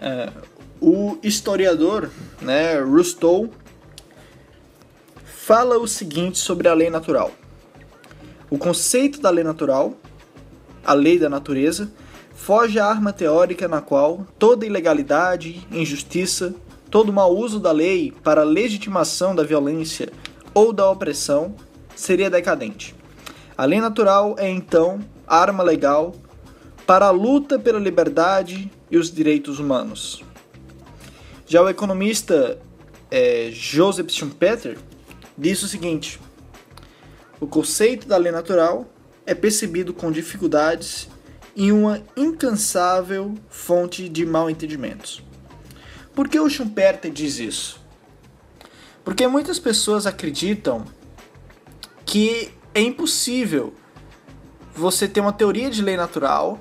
É, 0.05 0.29
o 0.81 1.17
historiador, 1.23 2.11
né, 2.41 2.81
Rousseau, 2.81 3.49
fala 5.25 5.79
o 5.79 5.87
seguinte 5.87 6.39
sobre 6.39 6.67
a 6.67 6.75
lei 6.75 6.91
natural. 6.91 7.31
O 8.51 8.59
conceito 8.59 9.21
da 9.21 9.31
lei 9.31 9.45
natural, 9.45 9.95
a 10.85 10.93
lei 10.93 11.21
da 11.21 11.29
natureza, 11.29 11.89
foge 12.35 12.81
à 12.81 12.87
arma 12.87 13.13
teórica 13.13 13.69
na 13.69 13.81
qual 13.81 14.27
toda 14.41 14.67
ilegalidade, 14.67 15.65
injustiça, 15.71 16.53
todo 16.91 17.13
mau 17.13 17.33
uso 17.37 17.61
da 17.61 17.71
lei 17.71 18.13
para 18.25 18.43
legitimação 18.43 19.37
da 19.37 19.45
violência 19.45 20.09
ou 20.53 20.73
da 20.73 20.91
opressão 20.91 21.55
seria 21.95 22.29
decadente. 22.29 22.93
A 23.57 23.65
lei 23.65 23.81
natural 23.81 24.35
é 24.37 24.51
então 24.51 24.99
arma 25.29 25.63
legal 25.63 26.13
para 26.85 27.07
a 27.07 27.13
luta 27.13 27.57
pela 27.57 27.79
liberdade 27.79 28.69
e 28.93 28.99
os 28.99 29.11
direitos 29.11 29.59
humanos. 29.59 30.23
Já 31.47 31.63
o 31.63 31.69
economista 31.69 32.61
é, 33.11 33.49
Joseph 33.51 34.11
Schumpeter 34.11 34.77
disse 35.37 35.65
o 35.65 35.69
seguinte: 35.69 36.21
o 37.41 37.47
conceito 37.47 38.07
da 38.07 38.19
lei 38.19 38.31
natural 38.31 38.87
é 39.25 39.35
percebido 39.35 39.95
com 39.95 40.13
dificuldades 40.13 41.09
e 41.57 41.73
uma 41.73 42.03
incansável 42.15 43.35
fonte 43.49 44.11
de 44.11 44.27
mal 44.27 44.51
entendimentos. 44.51 45.23
Por 46.15 46.29
que 46.29 46.39
o 46.39 46.51
Schumpeter 46.51 47.11
diz 47.11 47.39
isso? 47.39 47.81
Porque 49.03 49.27
muitas 49.27 49.59
pessoas 49.59 50.07
acreditam 50.07 50.85
que 52.05 52.51
é 52.75 52.83
impossível 52.83 53.73
você 54.75 55.09
ter 55.09 55.21
uma 55.21 55.33
teoria 55.33 55.71
de 55.71 55.81
lei 55.81 55.97
natural 55.97 56.61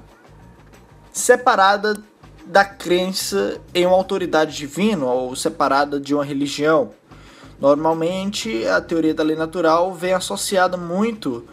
separada 1.12 2.02
da 2.46 2.66
crença 2.66 3.60
em 3.74 3.86
uma 3.86 3.96
autoridade 3.96 4.56
divina 4.56 5.06
ou 5.06 5.36
separada 5.36 6.00
de 6.00 6.14
uma 6.14 6.26
religião. 6.26 6.92
Normalmente, 7.60 8.66
a 8.66 8.82
teoria 8.82 9.14
da 9.14 9.24
lei 9.24 9.36
natural 9.36 9.94
vem 9.94 10.14
associada 10.14 10.78
muito 10.78 11.46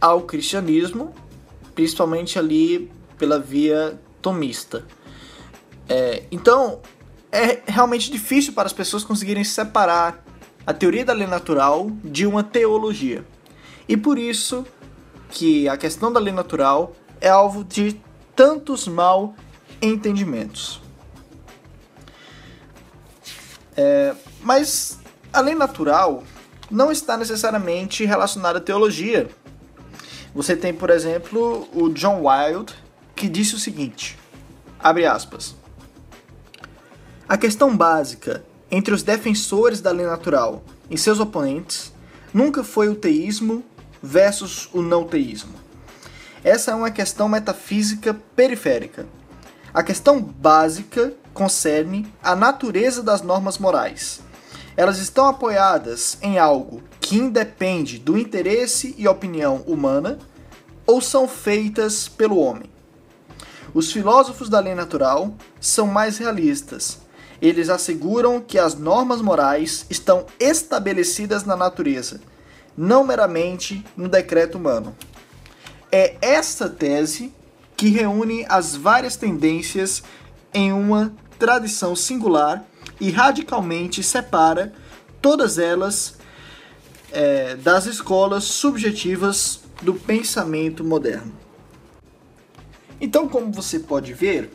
ao 0.00 0.22
cristianismo, 0.22 1.14
principalmente 1.74 2.38
ali 2.38 2.90
pela 3.16 3.38
via 3.38 3.98
tomista. 4.20 4.84
É, 5.88 6.24
então, 6.30 6.80
é 7.32 7.60
realmente 7.66 8.10
difícil 8.10 8.52
para 8.52 8.66
as 8.66 8.72
pessoas 8.72 9.04
conseguirem 9.04 9.44
separar 9.44 10.22
a 10.66 10.74
teoria 10.74 11.04
da 11.04 11.12
lei 11.12 11.26
natural 11.26 11.90
de 12.04 12.26
uma 12.26 12.42
teologia. 12.42 13.24
E 13.88 13.96
por 13.96 14.18
isso 14.18 14.66
que 15.30 15.68
a 15.68 15.76
questão 15.76 16.12
da 16.12 16.20
lei 16.20 16.32
natural 16.32 16.92
é 17.20 17.28
alvo 17.28 17.64
de 17.64 18.00
tantos 18.36 18.86
mal 18.86 19.34
entendimentos. 19.80 20.80
É, 23.76 24.14
mas 24.40 24.98
a 25.32 25.40
lei 25.40 25.54
natural 25.54 26.24
não 26.70 26.90
está 26.90 27.16
necessariamente 27.16 28.04
relacionada 28.04 28.58
à 28.58 28.60
teologia. 28.60 29.28
Você 30.34 30.56
tem, 30.56 30.74
por 30.74 30.90
exemplo, 30.90 31.68
o 31.72 31.88
John 31.90 32.22
Wilde, 32.26 32.74
que 33.14 33.28
disse 33.28 33.54
o 33.54 33.58
seguinte: 33.58 34.18
abre 34.78 35.06
aspas. 35.06 35.54
A 37.28 37.36
questão 37.36 37.76
básica 37.76 38.44
entre 38.70 38.94
os 38.94 39.02
defensores 39.02 39.80
da 39.80 39.90
lei 39.90 40.06
natural 40.06 40.62
e 40.90 40.96
seus 40.96 41.20
oponentes 41.20 41.92
nunca 42.32 42.64
foi 42.64 42.88
o 42.88 42.94
teísmo 42.94 43.62
versus 44.02 44.68
o 44.72 44.82
não 44.82 45.04
teísmo. 45.04 45.54
Essa 46.42 46.70
é 46.70 46.74
uma 46.74 46.90
questão 46.90 47.28
metafísica 47.28 48.14
periférica. 48.34 49.06
A 49.72 49.82
questão 49.82 50.20
básica 50.20 51.12
concerne 51.34 52.12
a 52.22 52.34
natureza 52.34 53.02
das 53.02 53.22
normas 53.22 53.58
morais. 53.58 54.20
Elas 54.76 54.98
estão 54.98 55.26
apoiadas 55.26 56.18
em 56.22 56.38
algo 56.38 56.82
que 57.00 57.16
independe 57.16 57.98
do 57.98 58.16
interesse 58.16 58.94
e 58.96 59.08
opinião 59.08 59.62
humana 59.66 60.18
ou 60.86 61.00
são 61.00 61.28
feitas 61.28 62.08
pelo 62.08 62.38
homem. 62.38 62.70
Os 63.74 63.92
filósofos 63.92 64.48
da 64.48 64.60
lei 64.60 64.74
natural 64.74 65.34
são 65.60 65.86
mais 65.86 66.18
realistas 66.18 66.98
eles 67.40 67.68
asseguram 67.68 68.40
que 68.40 68.58
as 68.58 68.74
normas 68.74 69.20
morais 69.20 69.86
estão 69.88 70.26
estabelecidas 70.40 71.44
na 71.44 71.56
natureza, 71.56 72.20
não 72.76 73.04
meramente 73.04 73.84
no 73.96 74.08
decreto 74.08 74.58
humano. 74.58 74.96
É 75.90 76.16
essa 76.20 76.68
tese 76.68 77.32
que 77.78 77.90
reúne 77.90 78.44
as 78.48 78.74
várias 78.74 79.14
tendências 79.14 80.02
em 80.52 80.72
uma 80.72 81.14
tradição 81.38 81.94
singular 81.94 82.64
e 83.00 83.08
radicalmente 83.08 84.02
separa 84.02 84.74
todas 85.22 85.58
elas 85.58 86.18
é, 87.12 87.54
das 87.54 87.86
escolas 87.86 88.42
subjetivas 88.42 89.60
do 89.80 89.94
pensamento 89.94 90.82
moderno. 90.82 91.32
Então, 93.00 93.28
como 93.28 93.52
você 93.52 93.78
pode 93.78 94.12
ver, 94.12 94.50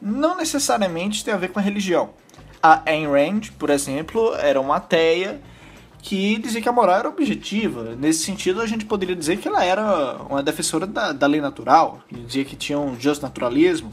não 0.00 0.36
necessariamente 0.36 1.24
tem 1.24 1.34
a 1.34 1.38
ver 1.38 1.48
com 1.48 1.58
a 1.58 1.62
religião. 1.62 2.10
A 2.62 2.88
Ayn 2.88 3.08
Rand, 3.08 3.50
por 3.58 3.68
exemplo, 3.68 4.32
era 4.36 4.60
uma 4.60 4.76
ateia 4.76 5.40
que 6.02 6.38
dizia 6.38 6.60
que 6.60 6.68
a 6.68 6.72
moral 6.72 6.98
era 6.98 7.08
objetiva. 7.08 7.94
Nesse 7.96 8.24
sentido, 8.24 8.60
a 8.60 8.66
gente 8.66 8.84
poderia 8.84 9.14
dizer 9.14 9.38
que 9.38 9.46
ela 9.46 9.64
era 9.64 10.16
uma 10.28 10.42
defensora 10.42 10.86
da, 10.86 11.12
da 11.12 11.26
lei 11.26 11.40
natural, 11.40 12.02
dizia 12.10 12.44
que 12.44 12.56
tinha 12.56 12.78
um 12.78 12.98
just 12.98 13.22
naturalismo, 13.22 13.92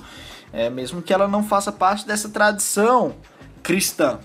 é, 0.54 0.70
mesmo 0.70 1.02
que 1.02 1.14
ela 1.14 1.28
não 1.28 1.44
faça 1.44 1.72
parte 1.72 2.08
dessa 2.08 2.30
tradição 2.30 3.16
cristã. 3.62 4.20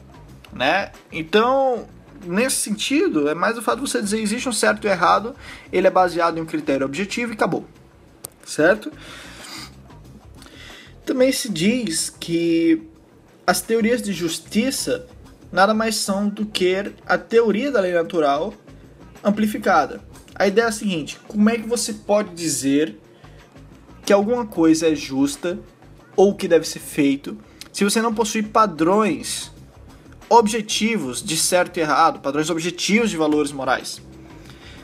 Né? 0.53 0.93
Então, 1.11 1.89
nesse 2.25 2.57
sentido, 2.57 3.29
é 3.29 3.35
mais 3.35 3.59
o 3.59 3.63
fato 3.63 3.83
de 3.83 3.91
você 3.91 4.01
dizer 4.01 4.21
existe 4.21 4.49
um 4.49 4.53
certo 4.53 4.87
e 4.87 4.91
errado, 4.91 5.35
ele 5.73 5.87
é 5.87 5.91
baseado 5.91 6.39
em 6.39 6.43
um 6.43 6.47
critério 6.47 6.87
objetivo 6.87 7.33
e 7.33 7.35
acabou. 7.35 7.67
Certo? 8.45 8.93
Também 11.05 11.33
se 11.33 11.49
diz 11.51 12.11
que 12.11 12.89
as 13.47 13.61
teorias 13.61 14.01
de 14.01 14.13
justiça 14.13 15.07
nada 15.53 15.75
mais 15.75 15.97
são 15.97 16.29
do 16.29 16.47
que 16.47 16.93
a 17.07 17.19
teoria 17.19 17.71
da 17.71 17.81
lei 17.81 17.93
natural 17.93 18.55
amplificada. 19.23 20.01
A 20.35 20.47
ideia 20.47 20.65
é 20.65 20.69
a 20.69 20.73
seguinte: 20.73 21.19
como 21.29 21.51
é 21.51 21.59
que 21.59 21.69
você 21.69 21.93
pode 21.93 22.35
dizer 22.35 22.99
que 24.05 24.13
alguma 24.13 24.47
coisa 24.47 24.89
é 24.89 24.95
justa 24.95 25.59
ou 26.17 26.35
que 26.35 26.49
deve 26.49 26.67
ser 26.67 26.81
feito 26.81 27.37
se 27.73 27.85
você 27.85 28.03
não 28.03 28.15
possui 28.15 28.43
padrões 28.43 29.53
objetivos 30.29 31.23
de 31.23 31.37
certo 31.37 31.77
e 31.77 31.81
errado, 31.81 32.21
padrões 32.21 32.51
objetivos 32.51 33.11
de 33.11 33.17
valores 33.17 33.53
morais? 33.53 34.01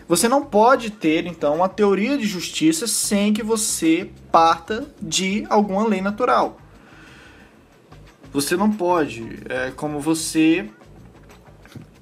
Você 0.06 0.26
não 0.26 0.42
pode 0.42 0.90
ter 0.90 1.26
então 1.26 1.56
uma 1.56 1.68
teoria 1.68 2.16
de 2.16 2.26
justiça 2.26 2.86
sem 2.86 3.32
que 3.32 3.42
você 3.42 4.10
parta 4.32 4.86
de 5.02 5.44
alguma 5.50 5.86
lei 5.86 6.00
natural. 6.00 6.58
Você 8.32 8.56
não 8.56 8.70
pode, 8.70 9.26
é, 9.48 9.70
como 9.70 10.00
você 10.00 10.68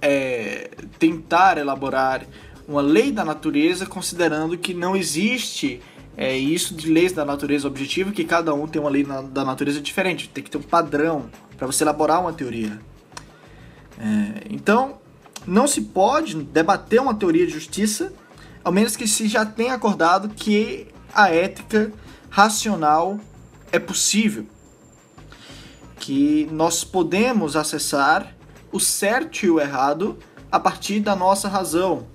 é, 0.03 0.71
tentar 0.99 1.57
elaborar 1.59 2.27
uma 2.67 2.81
lei 2.81 3.13
da 3.13 3.25
natureza 3.25 3.87
considerando 3.87 4.59
que 4.59 4.75
não 4.75 4.97
existe 4.97 5.81
é, 6.17 6.37
isso 6.37 6.75
de 6.75 6.91
leis 6.91 7.13
da 7.13 7.25
natureza 7.25 7.69
objetiva, 7.69 8.11
que 8.11 8.25
cada 8.25 8.53
um 8.55 8.67
tem 8.67 8.81
uma 8.81 8.91
lei 8.91 9.05
na, 9.05 9.23
da 9.23 9.45
natureza 9.45 9.81
diferente. 9.81 10.29
Tem 10.29 10.43
que 10.43 10.51
ter 10.51 10.59
um 10.59 10.63
padrão 10.63 11.31
para 11.57 11.67
você 11.67 11.85
elaborar 11.85 12.21
uma 12.21 12.33
teoria. 12.33 12.81
É, 13.99 14.47
então, 14.51 14.99
não 15.47 15.69
se 15.69 15.81
pode 15.81 16.35
debater 16.43 17.01
uma 17.01 17.15
teoria 17.15 17.47
de 17.47 17.53
justiça, 17.53 18.13
ao 18.65 18.73
menos 18.73 18.97
que 18.97 19.07
se 19.07 19.29
já 19.29 19.47
tenha 19.47 19.75
acordado 19.75 20.29
que 20.31 20.89
a 21.15 21.31
ética 21.31 21.93
racional 22.29 23.21
é 23.71 23.79
possível 23.79 24.47
que 25.99 26.49
nós 26.53 26.85
podemos 26.85 27.57
acessar 27.57 28.35
o 28.71 28.79
certo 28.79 29.45
e 29.45 29.51
o 29.51 29.61
errado 29.61 30.19
a 30.51 30.61
partir 30.61 31.01
da 31.01 31.17
nossa 31.17 31.49
razão, 31.49 32.07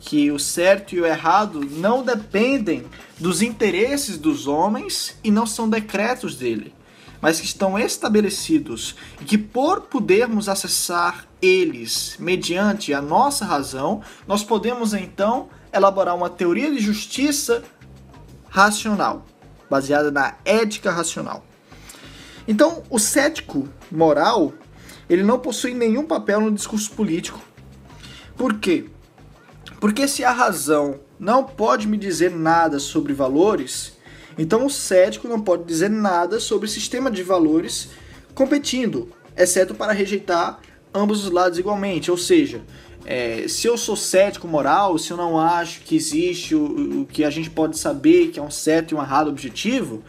que 0.00 0.30
o 0.30 0.38
certo 0.38 0.94
e 0.94 1.00
o 1.00 1.06
errado 1.06 1.60
não 1.60 2.02
dependem 2.02 2.84
dos 3.18 3.40
interesses 3.40 4.18
dos 4.18 4.46
homens 4.46 5.16
e 5.22 5.30
não 5.30 5.46
são 5.46 5.70
decretos 5.70 6.34
dele, 6.34 6.74
mas 7.20 7.38
que 7.38 7.46
estão 7.46 7.78
estabelecidos 7.78 8.96
e 9.20 9.24
que 9.24 9.38
por 9.38 9.82
podermos 9.82 10.48
acessar 10.48 11.26
eles 11.40 12.16
mediante 12.18 12.92
a 12.92 13.00
nossa 13.00 13.44
razão, 13.44 14.02
nós 14.26 14.42
podemos 14.42 14.92
então 14.92 15.48
elaborar 15.72 16.16
uma 16.16 16.28
teoria 16.28 16.70
de 16.70 16.80
justiça 16.80 17.62
racional, 18.50 19.24
baseada 19.70 20.10
na 20.10 20.34
ética 20.44 20.90
racional. 20.90 21.44
Então, 22.46 22.82
o 22.90 22.98
cético 22.98 23.68
moral, 23.90 24.52
ele 25.08 25.22
não 25.22 25.38
possui 25.38 25.74
nenhum 25.74 26.04
papel 26.04 26.40
no 26.40 26.50
discurso 26.50 26.90
político. 26.92 27.40
Por 28.36 28.58
quê? 28.58 28.86
Porque 29.80 30.08
se 30.08 30.24
a 30.24 30.32
razão 30.32 31.00
não 31.18 31.44
pode 31.44 31.86
me 31.86 31.96
dizer 31.96 32.30
nada 32.30 32.78
sobre 32.78 33.12
valores, 33.12 33.96
então 34.38 34.66
o 34.66 34.70
cético 34.70 35.28
não 35.28 35.40
pode 35.40 35.64
dizer 35.64 35.90
nada 35.90 36.40
sobre 36.40 36.66
o 36.66 36.70
sistema 36.70 37.10
de 37.10 37.22
valores 37.22 37.90
competindo, 38.34 39.10
exceto 39.36 39.74
para 39.74 39.92
rejeitar 39.92 40.60
ambos 40.92 41.24
os 41.24 41.30
lados 41.30 41.58
igualmente. 41.58 42.10
Ou 42.10 42.16
seja, 42.16 42.62
é, 43.04 43.46
se 43.48 43.66
eu 43.66 43.76
sou 43.76 43.96
cético 43.96 44.46
moral, 44.46 44.96
se 44.98 45.10
eu 45.10 45.16
não 45.16 45.38
acho 45.38 45.80
que 45.80 45.96
existe 45.96 46.54
o, 46.54 47.00
o, 47.02 47.06
que 47.06 47.24
a 47.24 47.30
gente 47.30 47.50
pode 47.50 47.78
saber 47.78 48.28
que 48.28 48.38
é 48.38 48.42
um 48.42 48.50
certo 48.50 48.92
e 48.92 48.94
um 48.94 49.02
errado 49.02 49.28
objetivo, 49.28 50.02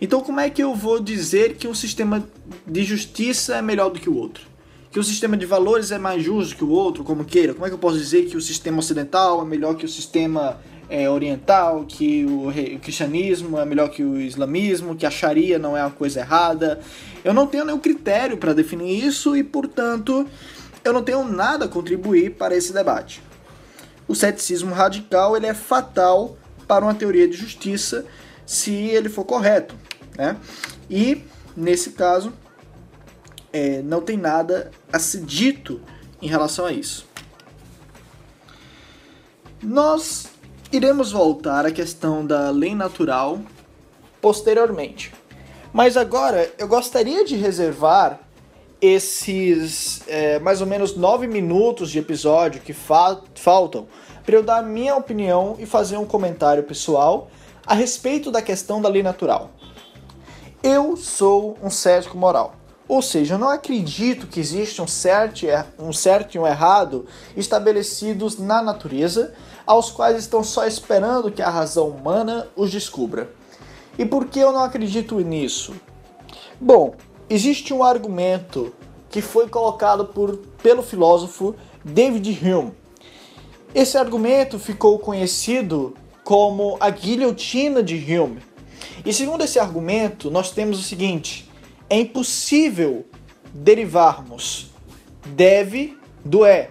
então 0.00 0.20
como 0.20 0.40
é 0.40 0.50
que 0.50 0.62
eu 0.62 0.74
vou 0.74 1.00
dizer 1.00 1.56
que 1.56 1.68
um 1.68 1.74
sistema 1.74 2.26
de 2.66 2.82
justiça 2.82 3.56
é 3.56 3.62
melhor 3.62 3.90
do 3.90 4.00
que 4.00 4.08
o 4.08 4.16
outro? 4.16 4.44
Que 4.90 4.98
o 4.98 5.04
sistema 5.04 5.36
de 5.36 5.44
valores 5.44 5.90
é 5.90 5.98
mais 5.98 6.22
justo 6.22 6.56
que 6.56 6.64
o 6.64 6.70
outro, 6.70 7.02
como 7.02 7.24
queira? 7.24 7.52
Como 7.52 7.66
é 7.66 7.68
que 7.68 7.74
eu 7.74 7.78
posso 7.78 7.98
dizer 7.98 8.26
que 8.26 8.36
o 8.36 8.40
sistema 8.40 8.78
ocidental 8.78 9.42
é 9.42 9.44
melhor 9.44 9.74
que 9.74 9.84
o 9.84 9.88
sistema 9.88 10.60
é, 10.88 11.08
oriental, 11.08 11.84
que 11.86 12.24
o, 12.24 12.48
o, 12.48 12.78
cristianismo 12.80 13.58
é 13.58 13.64
melhor 13.64 13.88
que 13.88 14.02
o 14.02 14.20
islamismo, 14.20 14.94
que 14.94 15.06
a 15.06 15.10
Sharia 15.10 15.58
não 15.58 15.76
é 15.76 15.82
uma 15.82 15.90
coisa 15.90 16.20
errada? 16.20 16.80
Eu 17.24 17.34
não 17.34 17.46
tenho 17.46 17.64
nenhum 17.64 17.78
critério 17.78 18.36
para 18.36 18.52
definir 18.52 19.04
isso 19.04 19.36
e, 19.36 19.42
portanto, 19.42 20.26
eu 20.84 20.92
não 20.92 21.02
tenho 21.02 21.24
nada 21.24 21.64
a 21.64 21.68
contribuir 21.68 22.32
para 22.32 22.54
esse 22.54 22.72
debate. 22.72 23.22
O 24.06 24.14
ceticismo 24.14 24.74
radical 24.74 25.36
ele 25.36 25.46
é 25.46 25.54
fatal 25.54 26.36
para 26.68 26.84
uma 26.84 26.94
teoria 26.94 27.26
de 27.26 27.36
justiça 27.36 28.04
se 28.46 28.72
ele 28.72 29.08
for 29.08 29.24
correto. 29.24 29.74
Né? 30.16 30.36
E, 30.88 31.24
nesse 31.56 31.90
caso, 31.90 32.32
é, 33.52 33.82
não 33.82 34.00
tem 34.00 34.16
nada 34.16 34.70
a 34.92 34.98
ser 34.98 35.22
dito 35.22 35.80
em 36.20 36.26
relação 36.26 36.66
a 36.66 36.72
isso. 36.72 37.06
Nós 39.62 40.26
iremos 40.72 41.12
voltar 41.12 41.64
à 41.64 41.70
questão 41.70 42.26
da 42.26 42.50
lei 42.50 42.74
natural 42.74 43.40
posteriormente. 44.20 45.12
Mas 45.72 45.96
agora 45.96 46.52
eu 46.58 46.68
gostaria 46.68 47.24
de 47.24 47.36
reservar 47.36 48.20
esses 48.80 50.02
é, 50.06 50.38
mais 50.38 50.60
ou 50.60 50.66
menos 50.66 50.96
nove 50.96 51.26
minutos 51.26 51.90
de 51.90 51.98
episódio 51.98 52.60
que 52.60 52.72
fa 52.72 53.20
faltam 53.34 53.86
para 54.24 54.34
eu 54.34 54.42
dar 54.42 54.62
minha 54.62 54.94
opinião 54.96 55.56
e 55.58 55.66
fazer 55.66 55.96
um 55.96 56.04
comentário 56.04 56.62
pessoal 56.62 57.30
a 57.66 57.74
respeito 57.74 58.30
da 58.30 58.42
questão 58.42 58.80
da 58.80 58.88
lei 58.88 59.02
natural. 59.02 59.50
Eu 60.62 60.96
sou 60.96 61.58
um 61.62 61.70
cético 61.70 62.16
moral, 62.16 62.54
ou 62.86 63.00
seja, 63.00 63.34
eu 63.34 63.38
não 63.38 63.48
acredito 63.48 64.26
que 64.26 64.40
existe 64.40 64.80
um 64.82 64.86
certo, 64.86 65.46
um 65.78 65.92
certo 65.92 66.34
e 66.34 66.38
um 66.38 66.46
errado 66.46 67.06
estabelecidos 67.36 68.38
na 68.38 68.62
natureza, 68.62 69.34
aos 69.66 69.90
quais 69.90 70.18
estão 70.18 70.44
só 70.44 70.66
esperando 70.66 71.30
que 71.30 71.40
a 71.40 71.48
razão 71.48 71.88
humana 71.88 72.48
os 72.54 72.70
descubra. 72.70 73.30
E 73.98 74.04
por 74.04 74.26
que 74.26 74.38
eu 74.38 74.52
não 74.52 74.62
acredito 74.62 75.18
nisso? 75.20 75.74
Bom, 76.60 76.94
existe 77.28 77.72
um 77.72 77.82
argumento 77.82 78.74
que 79.08 79.22
foi 79.22 79.48
colocado 79.48 80.06
por, 80.06 80.36
pelo 80.62 80.82
filósofo 80.82 81.54
David 81.84 82.38
Hume. 82.42 82.72
Esse 83.74 83.96
argumento 83.96 84.58
ficou 84.58 84.98
conhecido 84.98 85.94
como 86.24 86.76
a 86.80 86.90
guilhotina 86.90 87.82
de 87.82 87.94
Hume. 87.96 88.40
E 89.04 89.12
segundo 89.12 89.44
esse 89.44 89.58
argumento, 89.58 90.30
nós 90.30 90.50
temos 90.50 90.80
o 90.80 90.82
seguinte: 90.82 91.48
é 91.88 91.98
impossível 91.98 93.06
derivarmos 93.52 94.70
deve 95.26 95.96
do 96.24 96.44
é. 96.44 96.70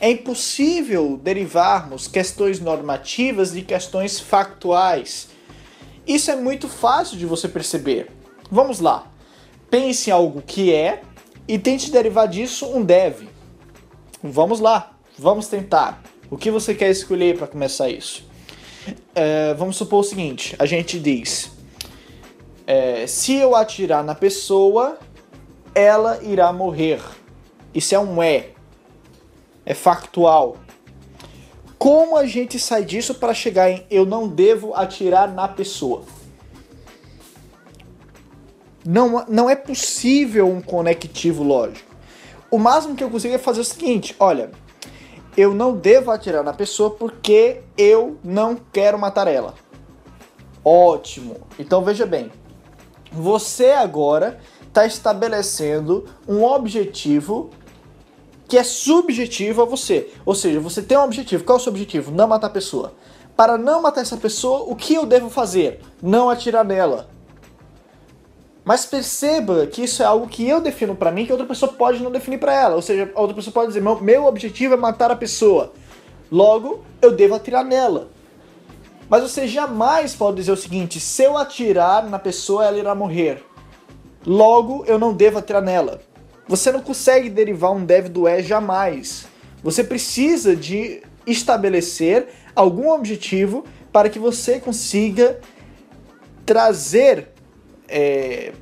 É 0.00 0.10
impossível 0.10 1.18
derivarmos 1.22 2.06
questões 2.06 2.60
normativas 2.60 3.52
de 3.52 3.62
questões 3.62 4.20
factuais. 4.20 5.28
Isso 6.06 6.30
é 6.30 6.36
muito 6.36 6.68
fácil 6.68 7.16
de 7.16 7.24
você 7.24 7.48
perceber. 7.48 8.10
Vamos 8.50 8.80
lá. 8.80 9.10
Pense 9.70 10.10
em 10.10 10.12
algo 10.12 10.42
que 10.42 10.72
é 10.72 11.02
e 11.48 11.58
tente 11.58 11.90
derivar 11.90 12.28
disso 12.28 12.66
um 12.66 12.82
deve. 12.82 13.28
Vamos 14.22 14.60
lá, 14.60 14.94
vamos 15.18 15.48
tentar. 15.48 16.02
O 16.30 16.36
que 16.36 16.50
você 16.50 16.74
quer 16.74 16.90
escolher 16.90 17.36
para 17.36 17.46
começar 17.46 17.88
isso? 17.88 18.26
É, 19.14 19.54
vamos 19.54 19.76
supor 19.76 20.00
o 20.00 20.04
seguinte: 20.04 20.54
a 20.58 20.66
gente 20.66 20.98
diz, 20.98 21.50
é, 22.66 23.06
se 23.06 23.34
eu 23.34 23.54
atirar 23.54 24.02
na 24.02 24.14
pessoa, 24.14 24.98
ela 25.74 26.22
irá 26.22 26.52
morrer. 26.52 27.00
Isso 27.74 27.94
é 27.94 27.98
um 27.98 28.22
é, 28.22 28.50
é 29.66 29.74
factual. 29.74 30.56
Como 31.78 32.16
a 32.16 32.24
gente 32.24 32.58
sai 32.58 32.84
disso 32.84 33.14
para 33.14 33.34
chegar 33.34 33.70
em 33.70 33.84
eu 33.90 34.06
não 34.06 34.28
devo 34.28 34.74
atirar 34.74 35.32
na 35.32 35.48
pessoa? 35.48 36.02
Não, 38.86 39.24
não 39.28 39.48
é 39.48 39.56
possível 39.56 40.48
um 40.48 40.60
conectivo 40.60 41.42
lógico. 41.42 41.94
O 42.50 42.58
máximo 42.58 42.94
que 42.94 43.02
eu 43.02 43.10
consigo 43.10 43.34
é 43.34 43.38
fazer 43.38 43.60
o 43.60 43.64
seguinte: 43.64 44.14
olha, 44.18 44.50
eu 45.36 45.54
não 45.54 45.76
devo 45.76 46.10
atirar 46.10 46.42
na 46.42 46.52
pessoa 46.52 46.90
porque 46.90 47.62
eu 47.76 48.18
não 48.22 48.56
quero 48.72 48.98
matar 48.98 49.26
ela. 49.26 49.54
Ótimo. 50.64 51.36
Então 51.58 51.82
veja 51.82 52.06
bem, 52.06 52.30
você 53.12 53.70
agora 53.70 54.40
está 54.66 54.86
estabelecendo 54.86 56.06
um 56.26 56.42
objetivo 56.44 57.50
que 58.48 58.58
é 58.58 58.64
subjetivo 58.64 59.62
a 59.62 59.64
você. 59.64 60.12
Ou 60.24 60.34
seja, 60.34 60.60
você 60.60 60.82
tem 60.82 60.96
um 60.96 61.04
objetivo. 61.04 61.44
Qual 61.44 61.58
é 61.58 61.60
o 61.60 61.62
seu 61.62 61.70
objetivo? 61.70 62.10
Não 62.10 62.26
matar 62.28 62.48
a 62.48 62.50
pessoa. 62.50 62.94
Para 63.36 63.58
não 63.58 63.82
matar 63.82 64.00
essa 64.00 64.16
pessoa, 64.16 64.70
o 64.70 64.76
que 64.76 64.94
eu 64.94 65.06
devo 65.06 65.28
fazer? 65.28 65.80
Não 66.00 66.30
atirar 66.30 66.64
nela. 66.64 67.08
Mas 68.64 68.86
perceba 68.86 69.66
que 69.66 69.84
isso 69.84 70.02
é 70.02 70.06
algo 70.06 70.26
que 70.26 70.48
eu 70.48 70.60
defino 70.60 70.94
para 70.94 71.10
mim, 71.10 71.26
que 71.26 71.32
outra 71.32 71.46
pessoa 71.46 71.70
pode 71.72 72.02
não 72.02 72.10
definir 72.10 72.38
para 72.38 72.54
ela. 72.54 72.74
Ou 72.76 72.82
seja, 72.82 73.12
a 73.14 73.20
outra 73.20 73.36
pessoa 73.36 73.52
pode 73.52 73.68
dizer: 73.68 73.82
meu, 73.82 74.00
meu 74.00 74.24
objetivo 74.24 74.74
é 74.74 74.76
matar 74.76 75.10
a 75.10 75.16
pessoa. 75.16 75.72
Logo, 76.32 76.82
eu 77.02 77.12
devo 77.12 77.34
atirar 77.34 77.64
nela. 77.64 78.08
Mas 79.08 79.22
você 79.22 79.46
jamais 79.46 80.14
pode 80.14 80.36
dizer 80.36 80.52
o 80.52 80.56
seguinte: 80.56 80.98
se 80.98 81.22
eu 81.22 81.36
atirar 81.36 82.08
na 82.08 82.18
pessoa, 82.18 82.64
ela 82.64 82.78
irá 82.78 82.94
morrer. 82.94 83.44
Logo, 84.26 84.82
eu 84.86 84.98
não 84.98 85.12
devo 85.12 85.38
atirar 85.38 85.60
nela. 85.60 86.00
Você 86.48 86.72
não 86.72 86.80
consegue 86.80 87.28
derivar 87.28 87.70
um 87.72 87.84
deve 87.84 88.08
do 88.08 88.26
é 88.26 88.42
jamais. 88.42 89.26
Você 89.62 89.84
precisa 89.84 90.56
de 90.56 91.02
estabelecer 91.26 92.28
algum 92.56 92.90
objetivo 92.90 93.64
para 93.92 94.08
que 94.08 94.18
você 94.18 94.58
consiga 94.58 95.40
trazer 96.44 97.33
é, 97.88 98.52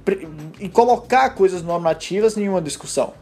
e 0.58 0.68
colocar 0.68 1.30
coisas 1.30 1.62
normativas 1.62 2.36
em 2.36 2.48
uma 2.48 2.60
discussão. 2.60 3.14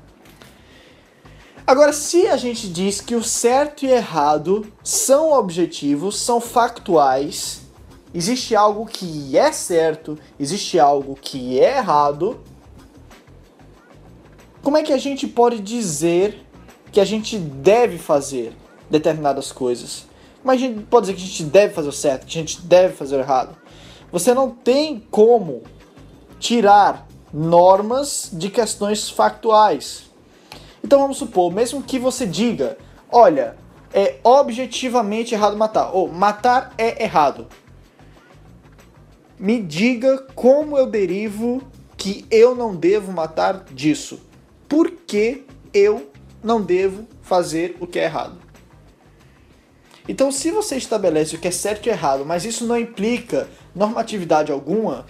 Agora, 1.67 1.93
se 1.93 2.27
a 2.27 2.37
gente 2.37 2.69
diz 2.69 3.01
que 3.01 3.15
o 3.15 3.23
certo 3.23 3.85
e 3.85 3.91
errado 3.91 4.67
são 4.83 5.33
objetivos, 5.33 6.19
são 6.19 6.41
factuais, 6.41 7.63
existe 8.13 8.57
algo 8.57 8.87
que 8.87 9.39
é 9.39 9.53
certo, 9.53 10.19
existe 10.39 10.81
algo 10.81 11.15
que 11.15 11.61
é 11.61 11.77
errado, 11.77 12.41
como 14.63 14.77
é 14.77 14.83
que 14.83 14.93
a 14.93 14.99
gente 14.99 15.27
pode 15.27 15.61
dizer 15.61 16.45
que 16.91 17.01
a 17.01 17.05
gente 17.05 17.39
deve 17.39 17.99
fazer 17.99 18.53
determinadas 18.91 19.53
coisas? 19.53 20.07
Como 20.43 20.51
a 20.53 20.57
gente 20.57 20.81
pode 20.87 21.07
dizer 21.07 21.17
que 21.17 21.23
a 21.23 21.27
gente 21.27 21.45
deve 21.45 21.75
fazer 21.75 21.89
o 21.89 21.93
certo, 21.93 22.27
que 22.27 22.39
a 22.39 22.43
gente 22.43 22.61
deve 22.63 22.95
fazer 22.95 23.17
o 23.17 23.21
errado? 23.21 23.57
Você 24.11 24.35
não 24.35 24.51
tem 24.51 25.07
como 25.11 25.63
tirar 26.40 27.07
normas 27.33 28.31
de 28.33 28.50
questões 28.50 29.09
factuais. 29.09 30.11
Então 30.83 30.98
vamos 30.98 31.18
supor, 31.18 31.53
mesmo 31.53 31.83
que 31.83 31.98
você 31.98 32.26
diga, 32.26 32.76
olha, 33.12 33.57
é 33.92 34.16
objetivamente 34.24 35.35
errado 35.35 35.57
matar, 35.57 35.94
ou 35.94 36.09
matar 36.09 36.72
é 36.76 37.05
errado. 37.05 37.46
Me 39.38 39.62
diga 39.62 40.18
como 40.35 40.76
eu 40.76 40.87
derivo 40.87 41.62
que 41.96 42.24
eu 42.31 42.55
não 42.55 42.74
devo 42.74 43.12
matar 43.12 43.64
disso. 43.70 44.20
Por 44.68 44.90
que 44.90 45.44
eu 45.72 46.11
não 46.42 46.62
devo 46.62 47.07
fazer 47.22 47.76
o 47.81 47.87
que 47.87 47.98
é 47.98 48.05
errado? 48.05 48.38
Então, 50.09 50.33
se 50.33 50.50
você 50.50 50.76
estabelece 50.76 51.37
o 51.37 51.38
que 51.38 51.48
é 51.48 51.50
certo 51.50 51.87
e 51.87 51.90
errado, 51.90 52.24
mas 52.24 52.44
isso 52.44 52.66
não 52.66 52.76
implica 52.76 53.48
normatividade 53.74 54.50
alguma, 54.50 55.07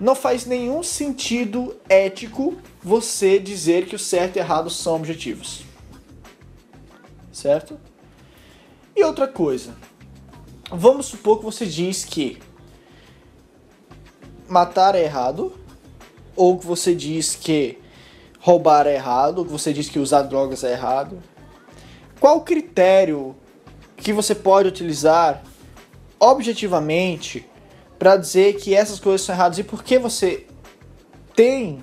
não 0.00 0.14
faz 0.14 0.44
nenhum 0.46 0.82
sentido 0.82 1.76
ético 1.88 2.56
você 2.82 3.38
dizer 3.38 3.86
que 3.86 3.96
o 3.96 3.98
certo 3.98 4.36
e 4.36 4.38
errado 4.40 4.68
são 4.70 4.96
objetivos. 4.96 5.62
Certo? 7.32 7.78
E 8.96 9.02
outra 9.02 9.26
coisa, 9.26 9.74
vamos 10.70 11.06
supor 11.06 11.38
que 11.38 11.44
você 11.44 11.66
diz 11.66 12.04
que 12.04 12.38
matar 14.48 14.94
é 14.94 15.02
errado, 15.02 15.52
ou 16.36 16.58
que 16.58 16.66
você 16.66 16.94
diz 16.94 17.34
que 17.34 17.78
roubar 18.38 18.86
é 18.86 18.94
errado, 18.94 19.38
ou 19.38 19.44
que 19.44 19.52
você 19.52 19.72
diz 19.72 19.88
que 19.88 19.98
usar 19.98 20.22
drogas 20.22 20.62
é 20.64 20.72
errado. 20.72 21.22
Qual 22.20 22.40
critério 22.42 23.34
que 23.96 24.12
você 24.12 24.34
pode 24.34 24.68
utilizar 24.68 25.42
objetivamente 26.18 27.48
para 27.98 28.16
dizer 28.16 28.56
que 28.56 28.74
essas 28.74 28.98
coisas 28.98 29.22
são 29.22 29.34
erradas 29.34 29.58
e 29.58 29.64
por 29.64 29.82
que 29.82 29.98
você 29.98 30.46
tem, 31.34 31.82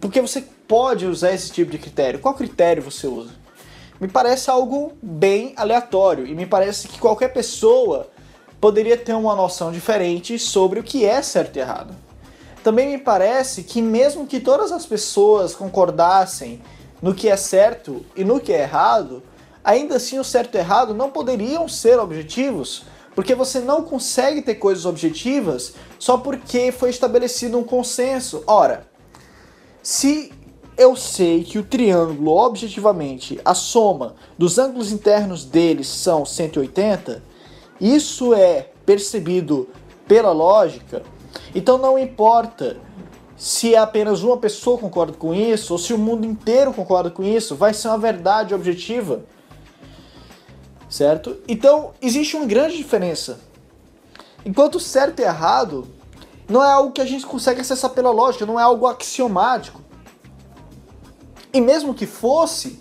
por 0.00 0.10
que 0.10 0.20
você 0.20 0.42
pode 0.66 1.06
usar 1.06 1.32
esse 1.32 1.50
tipo 1.50 1.70
de 1.70 1.78
critério? 1.78 2.20
Qual 2.20 2.34
critério 2.34 2.82
você 2.82 3.06
usa? 3.06 3.30
Me 4.00 4.08
parece 4.08 4.50
algo 4.50 4.92
bem 5.00 5.52
aleatório 5.56 6.26
e 6.26 6.34
me 6.34 6.46
parece 6.46 6.88
que 6.88 6.98
qualquer 6.98 7.28
pessoa 7.28 8.10
poderia 8.60 8.96
ter 8.96 9.12
uma 9.12 9.34
noção 9.34 9.70
diferente 9.72 10.38
sobre 10.38 10.80
o 10.80 10.82
que 10.82 11.04
é 11.04 11.20
certo 11.22 11.56
e 11.56 11.60
errado. 11.60 11.94
Também 12.62 12.88
me 12.88 12.98
parece 12.98 13.64
que 13.64 13.82
mesmo 13.82 14.26
que 14.26 14.38
todas 14.38 14.70
as 14.70 14.86
pessoas 14.86 15.54
concordassem 15.54 16.62
no 17.00 17.12
que 17.12 17.28
é 17.28 17.36
certo 17.36 18.04
e 18.14 18.22
no 18.22 18.40
que 18.40 18.52
é 18.52 18.62
errado, 18.62 19.22
ainda 19.64 19.96
assim 19.96 20.18
o 20.18 20.24
certo 20.24 20.54
e 20.54 20.58
errado 20.58 20.94
não 20.94 21.10
poderiam 21.10 21.68
ser 21.68 21.98
objetivos, 21.98 22.84
porque 23.14 23.34
você 23.34 23.60
não 23.60 23.82
consegue 23.82 24.42
ter 24.42 24.54
coisas 24.56 24.86
objetivas 24.86 25.74
só 25.98 26.16
porque 26.16 26.72
foi 26.72 26.90
estabelecido 26.90 27.58
um 27.58 27.64
consenso. 27.64 28.42
Ora, 28.46 28.86
se 29.82 30.32
eu 30.76 30.96
sei 30.96 31.44
que 31.44 31.58
o 31.58 31.64
triângulo, 31.64 32.32
objetivamente, 32.32 33.40
a 33.44 33.54
soma 33.54 34.14
dos 34.38 34.58
ângulos 34.58 34.90
internos 34.90 35.44
deles 35.44 35.88
são 35.88 36.24
180, 36.24 37.22
isso 37.80 38.32
é 38.32 38.70
percebido 38.86 39.68
pela 40.06 40.32
lógica, 40.32 41.02
então 41.54 41.78
não 41.78 41.98
importa 41.98 42.76
se 43.36 43.74
apenas 43.74 44.22
uma 44.22 44.36
pessoa 44.36 44.78
concorda 44.78 45.12
com 45.14 45.34
isso 45.34 45.72
ou 45.72 45.78
se 45.78 45.92
o 45.92 45.98
mundo 45.98 46.24
inteiro 46.24 46.72
concorda 46.72 47.10
com 47.10 47.22
isso, 47.22 47.56
vai 47.56 47.74
ser 47.74 47.88
uma 47.88 47.98
verdade 47.98 48.54
objetiva 48.54 49.24
certo? 50.92 51.38
Então, 51.48 51.92
existe 52.02 52.36
uma 52.36 52.44
grande 52.44 52.76
diferença. 52.76 53.40
Enquanto 54.44 54.78
certo 54.78 55.20
e 55.20 55.22
errado 55.22 55.88
não 56.48 56.62
é 56.62 56.70
algo 56.70 56.92
que 56.92 57.00
a 57.00 57.06
gente 57.06 57.24
consegue 57.24 57.62
acessar 57.62 57.90
pela 57.90 58.10
lógica, 58.10 58.44
não 58.44 58.60
é 58.60 58.62
algo 58.62 58.86
axiomático. 58.86 59.80
E 61.50 61.62
mesmo 61.62 61.94
que 61.94 62.04
fosse, 62.04 62.78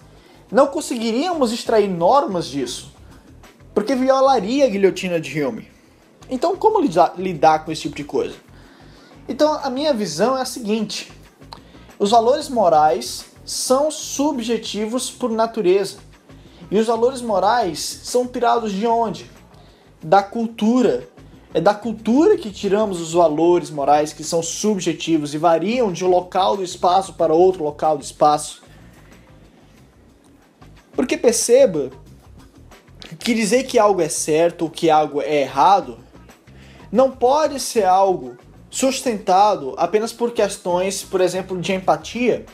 não 0.52 0.67
conseguiríamos 0.67 1.54
extrair 1.54 1.88
normas 1.88 2.47
disso, 2.47 2.91
porque 3.74 3.95
violaria 3.95 4.65
a 4.65 4.69
guilhotina 4.69 5.19
de 5.19 5.41
Hume. 5.41 5.69
Então, 6.30 6.58
como 6.58 6.82
lidar, 6.82 7.13
lidar 7.17 7.63
com 7.63 7.71
esse 7.71 7.84
tipo 7.84 7.95
de 7.95 8.04
coisa? 8.04 8.36
Então, 9.26 9.54
a 9.63 9.69
minha 9.69 9.93
visão 9.93 10.38
é 10.38 10.41
a 10.41 10.45
seguinte: 10.45 11.12
os 11.97 12.12
valores 12.12 12.50
morais 12.50 13.26
são 13.45 13.89
subjetivos 13.89 15.10
por 15.10 15.32
natureza. 15.32 16.11
E 16.71 16.79
os 16.79 16.88
valores 16.88 17.21
morais 17.21 17.79
são 17.79 18.25
tirados 18.25 18.71
de 18.71 18.88
onde? 18.88 19.29
Da 20.01 20.23
cultura. 20.23 21.05
É 21.53 21.60
da 21.60 21.73
cultura 21.73 22.38
que 22.38 22.49
tiramos 22.49 23.01
os 23.01 23.12
valores 23.12 23.69
morais 23.69 24.13
que 24.13 24.23
são 24.23 24.41
subjetivos 24.41 25.34
e 25.34 25.38
variam 25.38 25.91
de 25.91 26.05
um 26.05 26.07
local 26.07 26.55
do 26.55 26.63
espaço 26.63 27.15
para 27.15 27.34
outro 27.34 27.62
local 27.62 27.97
do 27.97 28.03
espaço. 28.03 28.63
Porque 30.93 31.17
perceba 31.17 31.89
que 33.19 33.34
dizer 33.34 33.63
que 33.63 33.77
algo 33.77 33.99
é 33.99 34.07
certo 34.07 34.62
ou 34.62 34.69
que 34.69 34.89
algo 34.89 35.21
é 35.21 35.41
errado 35.41 35.97
não 36.89 37.12
pode 37.12 37.60
ser 37.60 37.84
algo 37.84 38.38
sustentado 38.69 39.75
apenas 39.77 40.13
por 40.13 40.31
questões, 40.31 41.03
por 41.03 41.19
exemplo, 41.19 41.60
de 41.60 41.73
empatia 41.73 42.45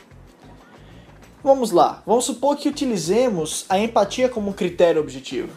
Vamos 1.42 1.70
lá, 1.70 2.02
vamos 2.04 2.24
supor 2.24 2.56
que 2.56 2.68
utilizemos 2.68 3.64
a 3.68 3.78
empatia 3.78 4.28
como 4.28 4.52
critério 4.52 5.00
objetivo. 5.00 5.52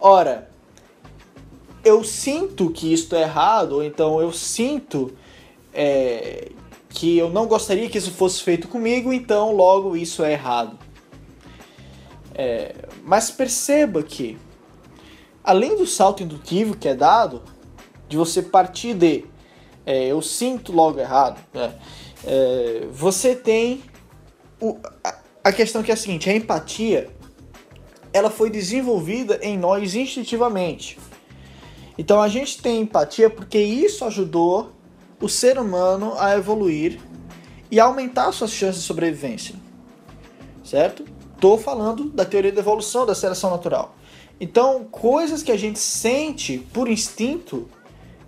Ora, 0.00 0.50
eu 1.84 2.02
sinto 2.02 2.68
que 2.70 2.92
isto 2.92 3.14
é 3.14 3.22
errado, 3.22 3.76
ou 3.76 3.84
então 3.84 4.20
eu 4.20 4.32
sinto 4.32 5.12
é, 5.72 6.50
que 6.88 7.16
eu 7.16 7.30
não 7.30 7.46
gostaria 7.46 7.88
que 7.88 7.96
isso 7.96 8.10
fosse 8.10 8.42
feito 8.42 8.66
comigo, 8.66 9.12
então 9.12 9.54
logo 9.54 9.96
isso 9.96 10.24
é 10.24 10.32
errado. 10.32 10.76
É, 12.34 12.74
mas 13.04 13.30
perceba 13.30 14.02
que, 14.02 14.36
além 15.44 15.76
do 15.76 15.86
salto 15.86 16.24
indutivo 16.24 16.76
que 16.76 16.88
é 16.88 16.94
dado, 16.94 17.42
de 18.08 18.16
você 18.16 18.42
partir 18.42 18.94
de 18.94 19.24
é, 19.86 20.06
eu 20.06 20.20
sinto 20.20 20.72
logo 20.72 20.98
errado, 20.98 21.40
né, 21.52 21.74
é, 22.24 22.86
você 22.90 23.36
tem 23.36 23.82
o, 24.62 24.78
a, 25.02 25.18
a 25.44 25.52
questão 25.52 25.82
que 25.82 25.90
é 25.90 25.94
a 25.94 25.96
seguinte, 25.96 26.30
a 26.30 26.34
empatia 26.34 27.10
ela 28.12 28.30
foi 28.30 28.48
desenvolvida 28.48 29.40
em 29.42 29.58
nós 29.58 29.96
instintivamente. 29.96 30.98
Então 31.98 32.22
a 32.22 32.28
gente 32.28 32.62
tem 32.62 32.82
empatia 32.82 33.28
porque 33.28 33.58
isso 33.58 34.04
ajudou 34.04 34.72
o 35.20 35.28
ser 35.28 35.58
humano 35.58 36.14
a 36.18 36.36
evoluir 36.36 37.00
e 37.70 37.80
aumentar 37.80 38.30
suas 38.32 38.52
chances 38.52 38.82
de 38.82 38.86
sobrevivência. 38.86 39.56
Certo? 40.62 41.04
Tô 41.40 41.58
falando 41.58 42.04
da 42.10 42.24
teoria 42.24 42.52
da 42.52 42.60
evolução, 42.60 43.04
da 43.04 43.14
seleção 43.14 43.50
natural. 43.50 43.96
Então, 44.40 44.84
coisas 44.84 45.42
que 45.42 45.50
a 45.50 45.56
gente 45.56 45.78
sente 45.78 46.58
por 46.72 46.88
instinto, 46.88 47.68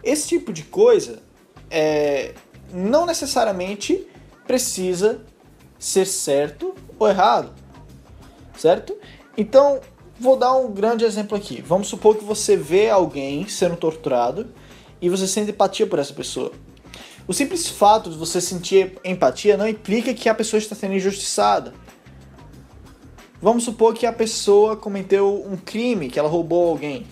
esse 0.03 0.29
tipo 0.29 0.53
de 0.53 0.62
coisa 0.64 1.23
é, 1.70 2.35
não 2.73 3.07
necessariamente 3.07 4.07
precisa 4.47 5.25
ser 5.85 6.07
certo 6.07 6.75
ou 6.99 7.07
errado, 7.07 7.53
certo? 8.57 8.97
Então, 9.37 9.81
vou 10.18 10.35
dar 10.35 10.55
um 10.55 10.73
grande 10.73 11.05
exemplo 11.05 11.37
aqui. 11.37 11.61
Vamos 11.61 11.88
supor 11.88 12.16
que 12.16 12.25
você 12.25 12.57
vê 12.57 12.88
alguém 12.88 13.47
sendo 13.47 13.77
torturado 13.77 14.49
e 14.99 15.11
você 15.11 15.27
sente 15.29 15.51
empatia 15.51 15.87
por 15.87 15.99
essa 15.99 16.14
pessoa. 16.14 16.53
O 17.29 17.35
simples 17.35 17.68
fato 17.68 18.09
de 18.09 18.16
você 18.16 18.40
sentir 18.40 18.99
empatia 19.05 19.59
não 19.59 19.68
implica 19.68 20.14
que 20.14 20.27
a 20.27 20.35
pessoa 20.35 20.57
está 20.57 20.75
sendo 20.75 20.94
injustiçada. 20.94 21.75
Vamos 23.42 23.64
supor 23.64 23.92
que 23.92 24.07
a 24.07 24.12
pessoa 24.12 24.79
cometeu 24.79 25.44
um 25.47 25.55
crime, 25.59 26.09
que 26.09 26.18
ela 26.18 26.31
roubou 26.31 26.66
alguém. 26.66 27.07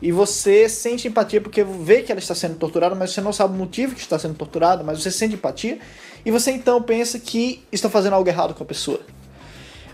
E 0.00 0.12
você 0.12 0.68
sente 0.68 1.08
empatia 1.08 1.40
porque 1.40 1.64
vê 1.64 2.02
que 2.02 2.12
ela 2.12 2.20
está 2.20 2.36
sendo 2.36 2.54
torturada, 2.54 2.94
mas 2.94 3.10
você 3.10 3.20
não 3.20 3.32
sabe 3.32 3.52
o 3.54 3.58
motivo 3.58 3.96
que 3.96 4.00
está 4.00 4.16
sendo 4.16 4.34
torturada, 4.34 4.84
mas 4.84 5.02
você 5.02 5.10
sente 5.10 5.34
empatia 5.34 5.80
e 6.24 6.30
você 6.30 6.52
então 6.52 6.80
pensa 6.80 7.18
que 7.18 7.64
está 7.72 7.90
fazendo 7.90 8.14
algo 8.14 8.28
errado 8.28 8.54
com 8.54 8.62
a 8.62 8.66
pessoa. 8.66 9.00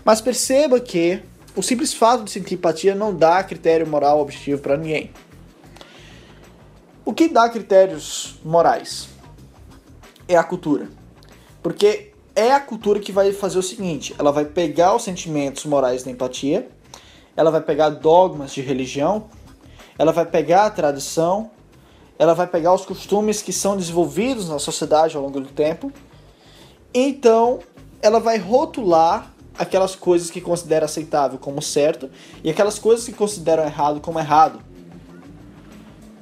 Mas 0.05 0.21
perceba 0.21 0.79
que 0.79 1.21
o 1.55 1.61
simples 1.61 1.93
fato 1.93 2.23
de 2.23 2.31
sentir 2.31 2.55
empatia 2.55 2.93
não 2.93 3.13
dá 3.13 3.43
critério 3.43 3.87
moral 3.87 4.19
objetivo 4.19 4.61
para 4.61 4.77
ninguém. 4.77 5.11
O 7.03 7.13
que 7.13 7.27
dá 7.27 7.49
critérios 7.49 8.39
morais 8.43 9.09
é 10.27 10.35
a 10.35 10.43
cultura. 10.43 10.89
Porque 11.61 12.13
é 12.35 12.51
a 12.51 12.59
cultura 12.59 12.99
que 12.99 13.11
vai 13.11 13.33
fazer 13.33 13.57
o 13.57 13.63
seguinte: 13.63 14.15
ela 14.17 14.31
vai 14.31 14.45
pegar 14.45 14.95
os 14.95 15.03
sentimentos 15.03 15.65
morais 15.65 16.03
da 16.03 16.11
empatia, 16.11 16.69
ela 17.35 17.49
vai 17.49 17.61
pegar 17.61 17.89
dogmas 17.89 18.53
de 18.53 18.61
religião, 18.61 19.25
ela 19.97 20.11
vai 20.11 20.25
pegar 20.25 20.65
a 20.65 20.69
tradição, 20.69 21.49
ela 22.17 22.33
vai 22.33 22.45
pegar 22.45 22.73
os 22.73 22.85
costumes 22.85 23.41
que 23.41 23.51
são 23.51 23.75
desenvolvidos 23.75 24.47
na 24.47 24.59
sociedade 24.59 25.17
ao 25.17 25.23
longo 25.23 25.39
do 25.41 25.49
tempo 25.49 25.91
então, 26.93 27.59
ela 28.01 28.19
vai 28.19 28.37
rotular 28.37 29.31
aquelas 29.57 29.95
coisas 29.95 30.31
que 30.31 30.39
considera 30.39 30.85
aceitável 30.85 31.37
como 31.37 31.61
certo 31.61 32.09
e 32.43 32.49
aquelas 32.49 32.79
coisas 32.79 33.05
que 33.05 33.11
consideram 33.11 33.63
errado 33.63 33.99
como 33.99 34.19
errado. 34.19 34.61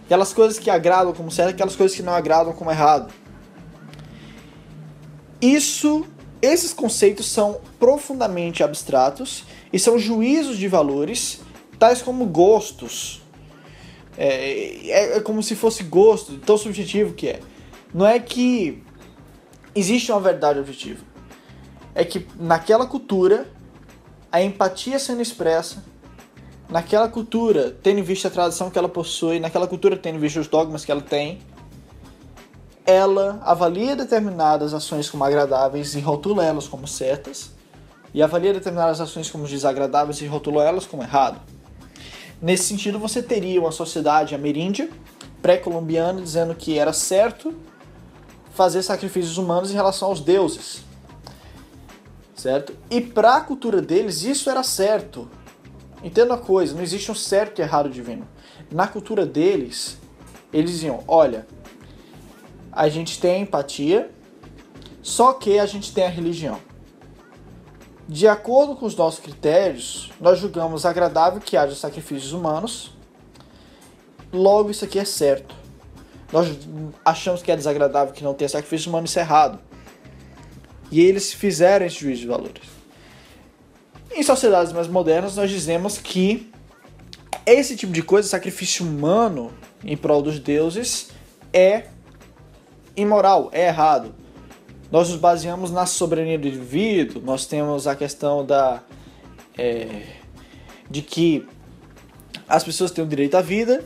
Aquelas 0.06 0.34
coisas 0.34 0.58
que 0.58 0.70
agradam 0.70 1.14
como 1.14 1.30
certo 1.30 1.52
aquelas 1.52 1.76
coisas 1.76 1.96
que 1.96 2.02
não 2.02 2.14
agradam 2.14 2.54
como 2.54 2.72
errado. 2.72 3.14
Isso, 5.40 6.06
esses 6.42 6.74
conceitos 6.74 7.28
são 7.28 7.62
profundamente 7.80 8.64
abstratos 8.64 9.44
e 9.72 9.78
são 9.78 10.00
juízos 10.00 10.58
de 10.58 10.68
valores, 10.68 11.42
tais 11.78 12.02
como 12.02 12.26
gostos. 12.26 13.22
É, 14.18 14.90
é, 14.90 15.18
é 15.18 15.20
como 15.20 15.44
se 15.44 15.56
fosse 15.56 15.84
gosto, 15.84 16.40
tão 16.40 16.58
subjetivo 16.58 17.14
que 17.14 17.28
é. 17.28 17.40
Não 17.94 18.08
é 18.08 18.20
que 18.20 18.84
existe 19.80 20.12
uma 20.12 20.22
verdade 20.22 20.60
objetiva. 20.60 21.04
É 21.94 22.04
que 22.04 22.28
naquela 22.40 22.86
cultura, 22.86 23.48
a 24.32 24.42
empatia 24.42 25.00
sendo 25.00 25.22
expressa 25.22 25.84
naquela 26.70 27.08
cultura, 27.08 27.76
tendo 27.82 28.00
em 28.00 28.04
vista 28.04 28.28
a 28.28 28.32
tradição 28.32 28.70
que 28.70 28.78
ela 28.78 28.90
possui, 28.90 29.40
naquela 29.40 29.68
cultura, 29.68 29.96
tendo 29.96 30.16
em 30.16 30.20
vista 30.20 30.40
os 30.40 30.48
dogmas 30.48 30.84
que 30.84 30.92
ela 30.92 31.02
tem, 31.02 31.40
ela 32.86 33.40
avalia 33.44 33.96
determinadas 33.96 34.74
ações 34.74 35.10
como 35.10 35.24
agradáveis 35.24 35.96
e 35.96 36.00
rotula 36.00 36.44
elas 36.44 36.68
como 36.68 36.88
certas, 36.88 37.52
e 38.14 38.22
avalia 38.22 38.54
determinadas 38.54 39.00
ações 39.02 39.30
como 39.30 39.46
desagradáveis 39.46 40.22
e 40.22 40.26
rotula 40.26 40.64
elas 40.64 40.86
como 40.86 41.04
errado. 41.04 41.40
Nesse 42.42 42.64
sentido, 42.64 43.00
você 43.00 43.22
teria 43.22 43.60
uma 43.60 43.72
sociedade 43.72 44.36
ameríndia, 44.36 44.90
pré-colombiana, 45.42 46.22
dizendo 46.22 46.56
que 46.56 46.78
era 46.78 46.94
certo 46.94 47.54
fazer 48.58 48.82
sacrifícios 48.82 49.38
humanos 49.38 49.70
em 49.70 49.76
relação 49.76 50.08
aos 50.08 50.20
deuses. 50.20 50.84
Certo? 52.36 52.76
E 52.90 53.00
para 53.00 53.36
a 53.36 53.42
cultura 53.42 53.82
deles, 53.82 54.24
isso 54.24 54.50
era 54.50 54.64
certo. 54.64 55.30
Entenda 56.04 56.34
a 56.34 56.38
coisa, 56.38 56.74
não 56.74 56.82
existe 56.82 57.12
um 57.12 57.16
certo 57.16 57.60
e 57.60 57.62
errado 57.62 57.88
divino. 57.90 58.28
Na 58.72 58.88
cultura 58.88 59.26
deles, 59.26 59.98
eles 60.52 60.72
diziam: 60.72 61.04
olha, 61.08 61.48
a 62.72 62.90
gente 62.90 63.20
tem 63.20 63.36
a 63.36 63.40
empatia, 63.40 64.12
só 65.04 65.34
que 65.34 65.60
a 65.60 65.66
gente 65.66 65.94
tem 65.94 66.06
a 66.06 66.10
religião. 66.10 66.60
De 68.08 68.28
acordo 68.28 68.76
com 68.76 68.86
os 68.86 68.96
nossos 68.96 69.20
critérios, 69.20 70.12
nós 70.20 70.40
julgamos 70.40 70.86
agradável 70.86 71.42
que 71.42 71.58
haja 71.58 71.76
sacrifícios 71.76 72.32
humanos, 72.32 72.92
logo 74.32 74.72
isso 74.72 74.86
aqui 74.86 74.98
é 74.98 75.06
certo. 75.06 75.57
Nós 76.32 76.48
achamos 77.04 77.42
que 77.42 77.52
é 77.52 77.56
desagradável 77.56 78.14
que 78.14 78.24
não 78.24 78.34
tenha 78.34 78.50
sacrifício 78.50 78.90
humano, 78.90 79.06
isso 79.06 79.20
é 79.20 79.22
errado. 79.22 79.60
E 80.92 81.02
eles 81.02 81.34
fizeram 81.34 81.86
esse 81.86 82.00
juízo 82.00 82.22
de 82.22 82.28
valores. 82.28 82.64
Em 84.12 84.24
sociedades 84.24 84.74
mais 84.74 84.88
modernas, 84.88 85.36
nós 85.36 85.50
dizemos 85.50 85.98
que 85.98 86.52
esse 87.46 87.76
tipo 87.76 87.94
de 87.94 88.02
coisa, 88.02 88.28
sacrifício 88.28 88.86
humano 88.86 89.54
em 89.84 89.96
prol 89.96 90.22
dos 90.22 90.40
deuses, 90.40 91.10
é 91.54 91.86
imoral, 92.96 93.50
é 93.54 93.68
errado 93.68 94.14
nós 94.92 95.10
nos 95.10 95.20
baseamos 95.20 95.72
na 95.72 95.86
soberania 95.86 96.40
do 96.40 96.48
indivíduo, 96.48 97.22
nós 97.22 97.46
temos 97.46 97.88
a 97.88 97.96
questão 97.96 98.46
da 98.46 98.82
é, 99.58 100.04
de 100.90 101.02
que 101.02 101.46
as 102.48 102.64
pessoas 102.64 102.92
têm 102.92 103.04
o 103.04 103.08
direito 103.08 103.36
à 103.36 103.42
vida 103.42 103.84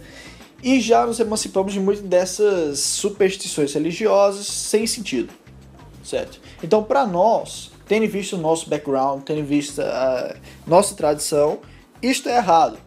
e 0.64 0.80
já 0.80 1.06
nos 1.06 1.20
emancipamos 1.20 1.74
de 1.74 1.80
muitas 1.80 2.04
dessas 2.04 2.80
superstições 2.80 3.74
religiosas 3.74 4.46
sem 4.46 4.86
sentido, 4.86 5.34
certo? 6.04 6.40
Então, 6.64 6.84
para 6.84 7.06
nós, 7.06 7.72
tendo 7.88 8.08
visto 8.08 8.34
o 8.36 8.40
nosso 8.40 8.70
background, 8.70 9.24
tendo 9.24 9.44
visto 9.44 9.82
a 9.82 10.36
nossa 10.68 10.96
tradição, 10.96 11.60
isto 12.02 12.30
é 12.30 12.38
errado. 12.38 12.78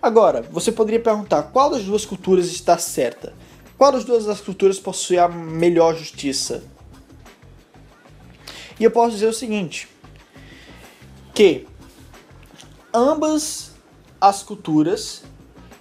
Agora, 0.00 0.42
você 0.42 0.70
poderia 0.70 1.00
perguntar 1.00 1.44
qual 1.44 1.70
das 1.70 1.84
duas 1.84 2.04
culturas 2.04 2.46
está 2.46 2.76
certa? 2.76 3.32
Qual 3.76 3.90
das 3.90 4.04
duas 4.04 4.24
das 4.24 4.40
culturas 4.40 4.78
possui 4.78 5.18
a 5.18 5.28
melhor 5.28 5.96
justiça? 5.96 6.62
E 8.78 8.84
eu 8.84 8.90
posso 8.90 9.12
dizer 9.12 9.26
o 9.26 9.32
seguinte: 9.32 9.88
que 11.32 11.66
ambas 12.92 13.72
as 14.20 14.42
culturas 14.42 15.22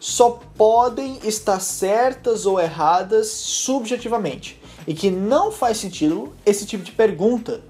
só 0.04 0.38
podem 0.58 1.18
estar 1.24 1.62
certas 1.62 2.46
ou 2.46 2.60
erradas 2.60 3.30
subjetivamente 3.30 4.60
e 4.86 4.94
que 4.94 5.10
não 5.10 5.50
faz 5.50 5.78
sentido 5.78 6.34
esse 6.46 6.66
tipo 6.66 6.84
de 6.84 6.92
pergunta. 6.92 7.62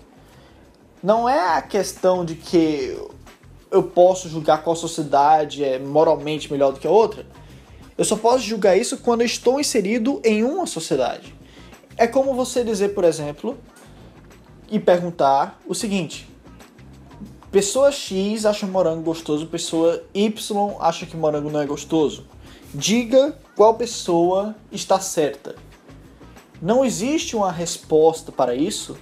Não 1.04 1.30
é 1.30 1.56
a 1.56 1.62
questão 1.62 2.26
de 2.26 2.34
que 2.34 2.98
eu 3.70 3.84
posso 3.84 4.28
julgar 4.28 4.64
qual 4.64 4.76
sociedade 4.76 5.64
é 5.64 5.78
moralmente 5.78 6.52
melhor 6.52 6.74
do 6.74 6.80
que 6.80 6.88
a 6.88 6.90
outra. 6.90 7.24
Eu 7.96 8.04
só 8.04 8.16
posso 8.16 8.40
julgar 8.40 8.76
isso 8.76 8.98
quando 8.98 9.22
estou 9.22 9.60
inserido 9.60 10.20
em 10.24 10.44
uma 10.44 10.66
sociedade. 10.66 11.36
É 11.96 12.08
como 12.08 12.34
você 12.34 12.64
dizer, 12.64 12.96
por 12.96 13.04
exemplo, 13.04 13.56
e 14.72 14.80
perguntar 14.80 15.62
o 15.68 15.76
seguinte: 15.76 16.28
pessoa 17.54 17.92
X 17.92 18.48
acha 18.48 18.66
morango 18.66 19.04
gostoso, 19.04 19.46
pessoa 19.46 20.04
Y 20.12 20.76
acha 20.80 21.06
que 21.06 21.16
morango 21.16 21.52
não 21.52 21.62
é 21.62 21.68
gostoso. 21.68 22.26
Diga 22.74 23.38
qual 23.56 23.76
pessoa 23.76 24.56
está 24.72 25.00
certa. 25.00 25.56
Não 26.60 26.84
existe 26.84 27.36
uma 27.36 27.52
resposta 27.52 28.32
para 28.32 28.56
isso, 28.56 28.98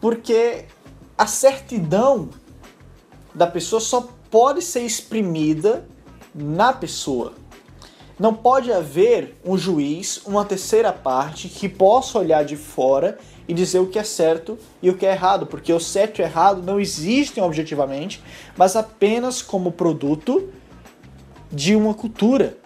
porque 0.00 0.64
a 1.16 1.28
certidão 1.28 2.30
da 3.32 3.46
pessoa 3.46 3.78
só 3.78 4.08
pode 4.28 4.60
ser 4.60 4.80
exprimida 4.80 5.86
na 6.34 6.72
pessoa. 6.72 7.34
Não 8.18 8.34
pode 8.34 8.72
haver 8.72 9.38
um 9.44 9.56
juiz, 9.56 10.20
uma 10.26 10.44
terceira 10.44 10.92
parte 10.92 11.48
que 11.48 11.68
possa 11.68 12.18
olhar 12.18 12.44
de 12.44 12.56
fora 12.56 13.18
e 13.48 13.54
dizer 13.54 13.80
o 13.80 13.86
que 13.86 13.98
é 13.98 14.04
certo 14.04 14.58
e 14.82 14.88
o 14.88 14.96
que 14.96 15.06
é 15.06 15.12
errado, 15.12 15.46
porque 15.46 15.72
o 15.72 15.80
certo 15.80 16.20
e 16.20 16.22
o 16.22 16.24
errado 16.24 16.62
não 16.62 16.78
existem 16.78 17.42
objetivamente, 17.42 18.22
mas 18.56 18.76
apenas 18.76 19.42
como 19.42 19.72
produto 19.72 20.50
de 21.50 21.74
uma 21.74 21.94
cultura. 21.94 22.56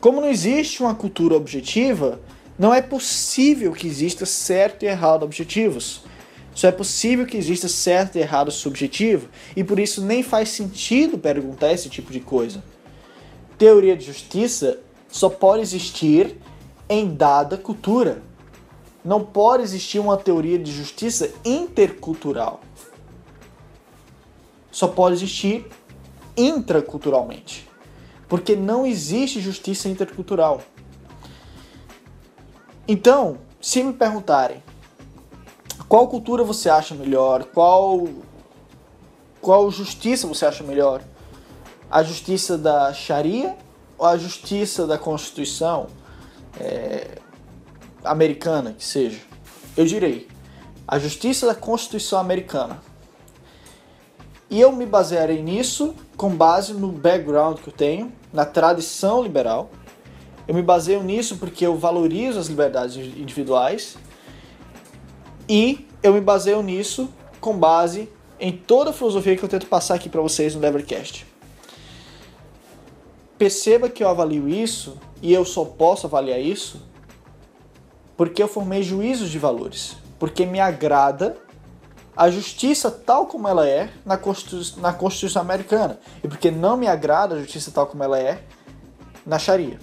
Como 0.00 0.20
não 0.20 0.28
existe 0.28 0.82
uma 0.82 0.94
cultura 0.94 1.36
objetiva, 1.36 2.20
não 2.58 2.72
é 2.72 2.80
possível 2.80 3.72
que 3.72 3.86
exista 3.86 4.24
certo 4.24 4.82
e 4.82 4.86
errado 4.86 5.22
objetivos. 5.22 6.02
Só 6.54 6.68
é 6.68 6.72
possível 6.72 7.26
que 7.26 7.36
exista 7.36 7.68
certo 7.68 8.16
e 8.16 8.20
errado 8.20 8.50
subjetivo, 8.50 9.28
e 9.56 9.64
por 9.64 9.78
isso 9.78 10.02
nem 10.02 10.22
faz 10.22 10.50
sentido 10.50 11.16
perguntar 11.16 11.72
esse 11.72 11.88
tipo 11.88 12.12
de 12.12 12.20
coisa. 12.20 12.62
Teoria 13.56 13.96
de 13.96 14.04
justiça 14.04 14.78
só 15.08 15.28
pode 15.28 15.62
existir 15.62 16.36
em 16.88 17.14
dada 17.14 17.56
cultura 17.56 18.22
não 19.04 19.24
pode 19.24 19.62
existir 19.62 19.98
uma 19.98 20.16
teoria 20.16 20.58
de 20.58 20.70
justiça 20.72 21.32
intercultural. 21.44 22.60
Só 24.70 24.86
pode 24.88 25.16
existir 25.16 25.66
intraculturalmente. 26.36 27.68
Porque 28.28 28.54
não 28.54 28.86
existe 28.86 29.40
justiça 29.40 29.88
intercultural. 29.88 30.60
Então, 32.86 33.38
se 33.60 33.82
me 33.82 33.92
perguntarem 33.92 34.62
qual 35.88 36.06
cultura 36.06 36.44
você 36.44 36.70
acha 36.70 36.94
melhor, 36.94 37.44
qual 37.44 38.08
qual 39.40 39.70
justiça 39.70 40.26
você 40.26 40.44
acha 40.44 40.62
melhor, 40.62 41.02
a 41.90 42.02
justiça 42.02 42.58
da 42.58 42.92
Sharia 42.92 43.56
ou 43.98 44.06
a 44.06 44.16
justiça 44.16 44.86
da 44.86 44.98
Constituição? 44.98 45.88
É, 46.60 47.18
americana 48.04 48.72
que 48.72 48.84
seja, 48.84 49.18
eu 49.76 49.84
direi 49.84 50.28
a 50.86 50.98
justiça 50.98 51.46
da 51.46 51.54
Constituição 51.54 52.18
americana. 52.18 52.82
E 54.50 54.60
eu 54.60 54.72
me 54.72 54.84
basearei 54.84 55.40
nisso 55.40 55.94
com 56.16 56.30
base 56.34 56.74
no 56.74 56.90
background 56.90 57.58
que 57.58 57.68
eu 57.68 57.72
tenho, 57.72 58.12
na 58.32 58.44
tradição 58.44 59.22
liberal. 59.22 59.70
Eu 60.48 60.54
me 60.54 60.62
baseio 60.62 61.00
nisso 61.04 61.36
porque 61.36 61.64
eu 61.64 61.76
valorizo 61.76 62.40
as 62.40 62.48
liberdades 62.48 62.96
individuais. 62.96 63.96
E 65.48 65.86
eu 66.02 66.12
me 66.12 66.20
baseio 66.20 66.60
nisso 66.60 67.08
com 67.40 67.56
base 67.56 68.08
em 68.40 68.50
toda 68.50 68.90
a 68.90 68.92
filosofia 68.92 69.36
que 69.36 69.44
eu 69.44 69.48
tento 69.48 69.66
passar 69.66 69.94
aqui 69.94 70.08
para 70.08 70.20
vocês 70.20 70.56
no 70.56 70.60
Levercast. 70.60 71.24
Perceba 73.38 73.88
que 73.88 74.02
eu 74.02 74.08
avalio 74.08 74.48
isso 74.48 74.98
e 75.22 75.32
eu 75.32 75.44
só 75.44 75.64
posso 75.64 76.08
avaliar 76.08 76.40
isso 76.40 76.89
porque 78.20 78.42
eu 78.42 78.48
formei 78.48 78.82
juízos 78.82 79.30
de 79.30 79.38
valores, 79.38 79.96
porque 80.18 80.44
me 80.44 80.60
agrada 80.60 81.38
a 82.14 82.30
justiça 82.30 82.90
tal 82.90 83.24
como 83.24 83.48
ela 83.48 83.66
é 83.66 83.90
na 84.04 84.18
Constituição, 84.18 84.78
na 84.82 84.92
Constituição 84.92 85.40
americana 85.40 85.98
e 86.22 86.28
porque 86.28 86.50
não 86.50 86.76
me 86.76 86.86
agrada 86.86 87.34
a 87.34 87.38
justiça 87.38 87.70
tal 87.70 87.86
como 87.86 88.04
ela 88.04 88.18
é 88.18 88.44
na 89.24 89.38
Sharia. 89.38 89.78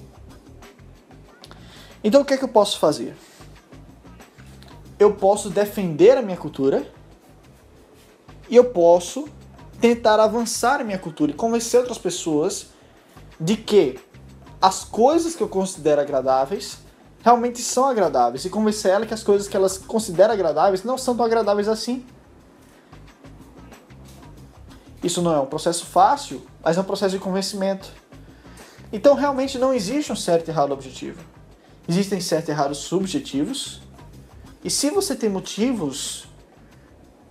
Então 2.03 2.21
o 2.21 2.25
que 2.25 2.35
é 2.35 2.38
que 2.38 2.43
eu 2.43 2.49
posso 2.49 2.77
fazer? 2.77 3.15
Eu 4.99 5.15
posso 5.15 5.49
defender 5.49 6.15
a 6.15 6.21
minha 6.21 6.38
cultura 6.38 6.88
e 8.47 8.55
eu 8.55 8.65
posso 8.65 9.27
tentar 9.81 10.19
avançar 10.19 10.79
a 10.79 10.83
minha 10.83 10.99
cultura 10.99 11.31
e 11.31 11.33
convencer 11.33 11.79
outras 11.79 11.97
pessoas 11.97 12.67
de 13.39 13.57
que 13.57 13.99
as 14.61 14.83
coisas 14.83 15.35
que 15.35 15.41
eu 15.41 15.49
considero 15.49 16.01
agradáveis 16.01 16.85
realmente 17.28 17.61
são 17.61 17.84
agradáveis 17.84 18.45
e 18.45 18.49
convencer 18.49 18.89
ela 18.89 19.05
que 19.05 19.13
as 19.13 19.21
coisas 19.21 19.49
que 19.49 19.57
elas 19.57 19.78
consideram 19.78 20.34
agradáveis 20.34 20.86
não 20.86 20.97
são 20.97 21.13
tão 21.13 21.25
agradáveis 21.25 21.67
assim. 21.67 22.05
Isso 25.03 25.21
não 25.21 25.34
é 25.36 25.39
um 25.41 25.45
processo 25.45 25.86
fácil, 25.88 26.41
mas 26.63 26.78
é 26.78 26.80
um 26.80 26.86
processo 26.86 27.17
de 27.17 27.21
convencimento. 27.21 27.91
Então 28.93 29.13
realmente 29.13 29.57
não 29.57 29.73
existe 29.73 30.09
um 30.09 30.15
certo 30.15 30.47
e 30.47 30.51
errado 30.51 30.71
objetivo. 30.71 31.21
Existem 31.86 32.21
certo 32.21 32.47
e 32.47 32.51
errados 32.51 32.78
subjetivos. 32.78 33.82
E 34.63 34.69
se 34.69 34.89
você 34.89 35.13
tem 35.13 35.30
motivos 35.30 36.30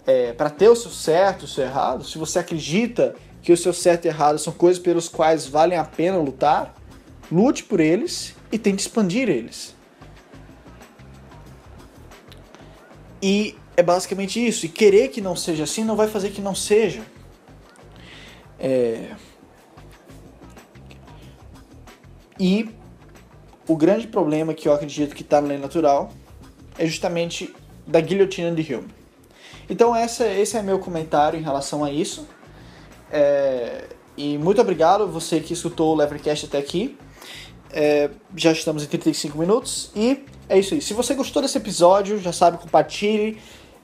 é, 0.06 0.34
para 0.34 0.50
ter 0.50 0.68
o 0.68 0.76
seu 0.76 0.90
certo, 0.90 1.44
o 1.44 1.48
seu 1.48 1.64
errado, 1.64 2.04
se 2.04 2.18
você 2.18 2.38
acredita 2.38 3.14
que 3.40 3.50
o 3.50 3.56
seu 3.56 3.72
certo 3.72 4.04
e 4.04 4.08
errado 4.08 4.38
são 4.38 4.52
coisas 4.52 4.78
pelos 4.78 5.08
quais 5.08 5.46
valem 5.46 5.78
a 5.78 5.84
pena 5.84 6.18
lutar, 6.18 6.74
lute 7.32 7.64
por 7.64 7.80
eles 7.80 8.34
e 8.52 8.58
tente 8.58 8.82
expandir 8.82 9.30
eles. 9.30 9.74
E 13.22 13.56
é 13.76 13.82
basicamente 13.82 14.44
isso. 14.44 14.66
E 14.66 14.68
querer 14.68 15.08
que 15.08 15.20
não 15.20 15.36
seja 15.36 15.64
assim 15.64 15.84
não 15.84 15.96
vai 15.96 16.08
fazer 16.08 16.30
que 16.30 16.40
não 16.40 16.54
seja. 16.54 17.02
É... 18.58 19.10
E 22.38 22.68
o 23.66 23.76
grande 23.76 24.06
problema 24.06 24.54
que 24.54 24.68
eu 24.68 24.72
acredito 24.72 25.14
que 25.14 25.22
está 25.22 25.40
na 25.40 25.48
lei 25.48 25.58
natural 25.58 26.10
é 26.78 26.86
justamente 26.86 27.54
da 27.86 28.00
guilhotina 28.00 28.50
de 28.50 28.74
Hume. 28.74 28.88
Então 29.68 29.94
essa, 29.94 30.26
esse 30.26 30.56
é 30.56 30.62
meu 30.62 30.78
comentário 30.78 31.38
em 31.38 31.42
relação 31.42 31.84
a 31.84 31.90
isso. 31.90 32.26
É, 33.10 33.84
e 34.16 34.38
muito 34.38 34.60
obrigado 34.60 35.08
você 35.08 35.40
que 35.40 35.52
escutou 35.52 35.92
o 35.92 35.96
Levercast 35.96 36.46
até 36.46 36.58
aqui. 36.58 36.96
É, 37.72 38.10
já 38.34 38.52
estamos 38.52 38.82
em 38.82 38.86
35 38.86 39.36
minutos 39.36 39.90
e 39.94 40.24
é 40.48 40.58
isso 40.58 40.74
aí. 40.74 40.80
Se 40.80 40.94
você 40.94 41.14
gostou 41.14 41.42
desse 41.42 41.58
episódio, 41.58 42.18
já 42.18 42.32
sabe, 42.32 42.58
compartilhe, 42.58 43.38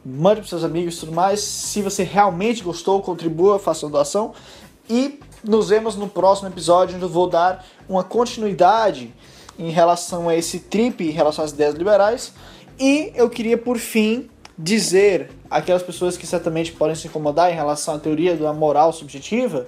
mande 0.04 0.40
para 0.40 0.48
seus 0.48 0.64
amigos 0.64 0.96
e 0.96 1.00
tudo 1.00 1.12
mais. 1.12 1.40
Se 1.40 1.82
você 1.82 2.02
realmente 2.02 2.62
gostou, 2.62 3.02
contribua, 3.02 3.58
faça 3.58 3.84
uma 3.84 3.92
doação. 3.92 4.32
E 4.88 5.20
nos 5.44 5.68
vemos 5.68 5.96
no 5.96 6.08
próximo 6.08 6.48
episódio, 6.48 6.96
onde 6.96 7.04
eu 7.04 7.08
vou 7.08 7.28
dar 7.28 7.64
uma 7.88 8.04
continuidade 8.04 9.12
em 9.58 9.70
relação 9.70 10.28
a 10.28 10.36
esse 10.36 10.60
trip, 10.60 11.04
em 11.04 11.10
relação 11.10 11.44
às 11.44 11.52
ideias 11.52 11.74
liberais. 11.74 12.32
E 12.78 13.12
eu 13.14 13.28
queria, 13.28 13.58
por 13.58 13.78
fim, 13.78 14.28
dizer 14.58 15.30
aquelas 15.50 15.82
pessoas 15.82 16.16
que 16.16 16.26
certamente 16.26 16.72
podem 16.72 16.94
se 16.94 17.06
incomodar 17.06 17.50
em 17.50 17.54
relação 17.54 17.94
à 17.94 17.98
teoria 17.98 18.36
da 18.36 18.52
moral 18.52 18.92
subjetiva 18.92 19.66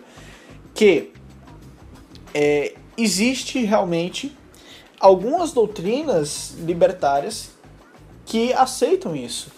que 0.74 1.12
é, 2.34 2.74
existe 2.96 3.64
realmente 3.64 4.36
algumas 5.00 5.52
doutrinas 5.52 6.54
libertárias 6.60 7.50
que 8.24 8.52
aceitam 8.52 9.14
isso. 9.14 9.48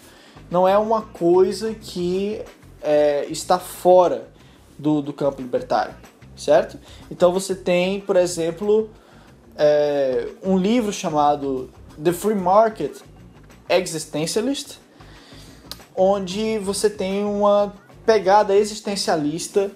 Não 0.49 0.67
é 0.67 0.77
uma 0.77 1.01
coisa 1.01 1.73
que 1.73 2.41
é, 2.81 3.25
está 3.29 3.59
fora 3.59 4.29
do, 4.77 5.01
do 5.01 5.13
campo 5.13 5.41
libertário, 5.41 5.95
certo? 6.35 6.79
Então 7.09 7.31
você 7.31 7.55
tem, 7.55 7.99
por 7.99 8.15
exemplo, 8.15 8.89
é, 9.57 10.29
um 10.43 10.57
livro 10.57 10.93
chamado 10.93 11.69
The 12.01 12.13
Free 12.13 12.35
Market 12.35 12.97
Existentialist, 13.69 14.77
onde 15.95 16.59
você 16.59 16.89
tem 16.89 17.25
uma 17.25 17.73
pegada 18.05 18.55
existencialista 18.55 19.71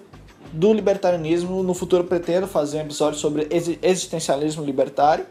do 0.52 0.72
libertarianismo. 0.72 1.62
No 1.62 1.74
futuro 1.74 2.04
pretendo 2.04 2.46
fazer 2.46 2.78
um 2.78 2.82
episódio 2.82 3.18
sobre 3.18 3.48
existencialismo 3.82 4.64
libertário. 4.64 5.26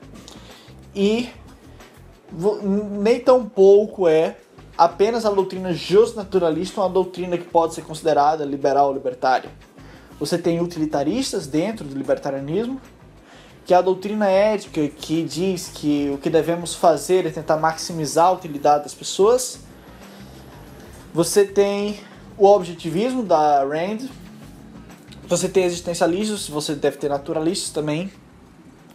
E 0.96 1.30
nem 3.02 3.20
tão 3.20 3.46
pouco 3.46 4.08
é 4.08 4.38
apenas 4.78 5.26
a 5.26 5.30
doutrina 5.30 5.74
justnaturalista 5.74 6.82
uma 6.82 6.90
doutrina 6.90 7.38
que 7.38 7.44
pode 7.44 7.74
ser 7.74 7.82
considerada 7.82 8.46
liberal 8.46 8.88
ou 8.88 8.94
libertária. 8.94 9.50
Você 10.20 10.38
tem 10.38 10.62
utilitaristas 10.62 11.48
dentro 11.48 11.86
do 11.86 11.98
libertarianismo, 11.98 12.80
que 13.66 13.74
é 13.74 13.78
a 13.78 13.82
doutrina 13.82 14.28
ética 14.28 14.88
que 14.88 15.24
diz 15.24 15.72
que 15.74 16.12
o 16.14 16.18
que 16.18 16.30
devemos 16.30 16.76
fazer 16.76 17.26
é 17.26 17.30
tentar 17.30 17.58
maximizar 17.58 18.28
a 18.28 18.32
utilidade 18.32 18.84
das 18.84 18.94
pessoas. 18.94 19.60
Você 21.14 21.44
tem 21.46 22.00
o 22.38 22.46
objetivismo 22.46 23.24
da 23.24 23.64
Rand, 23.64 24.08
você 25.38 25.48
tem 25.48 25.64
existencialistas, 25.64 26.50
você 26.50 26.76
deve 26.76 26.98
ter 26.98 27.10
naturalistas 27.10 27.70
também. 27.70 28.12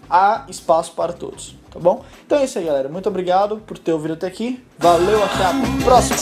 Há 0.09 0.45
espaço 0.49 0.93
para 0.93 1.12
todos, 1.12 1.57
tá 1.70 1.80
bom? 1.80 2.05
Então 2.24 2.39
é 2.39 2.45
isso 2.45 2.59
aí, 2.59 2.64
galera. 2.66 2.89
Muito 2.89 3.09
obrigado 3.09 3.57
por 3.66 3.76
ter 3.76 3.93
ouvido 3.93 4.14
até 4.14 4.26
aqui. 4.26 4.62
Valeu, 4.78 5.24
até 5.24 5.45
a 5.45 5.53
próxima! 5.82 6.20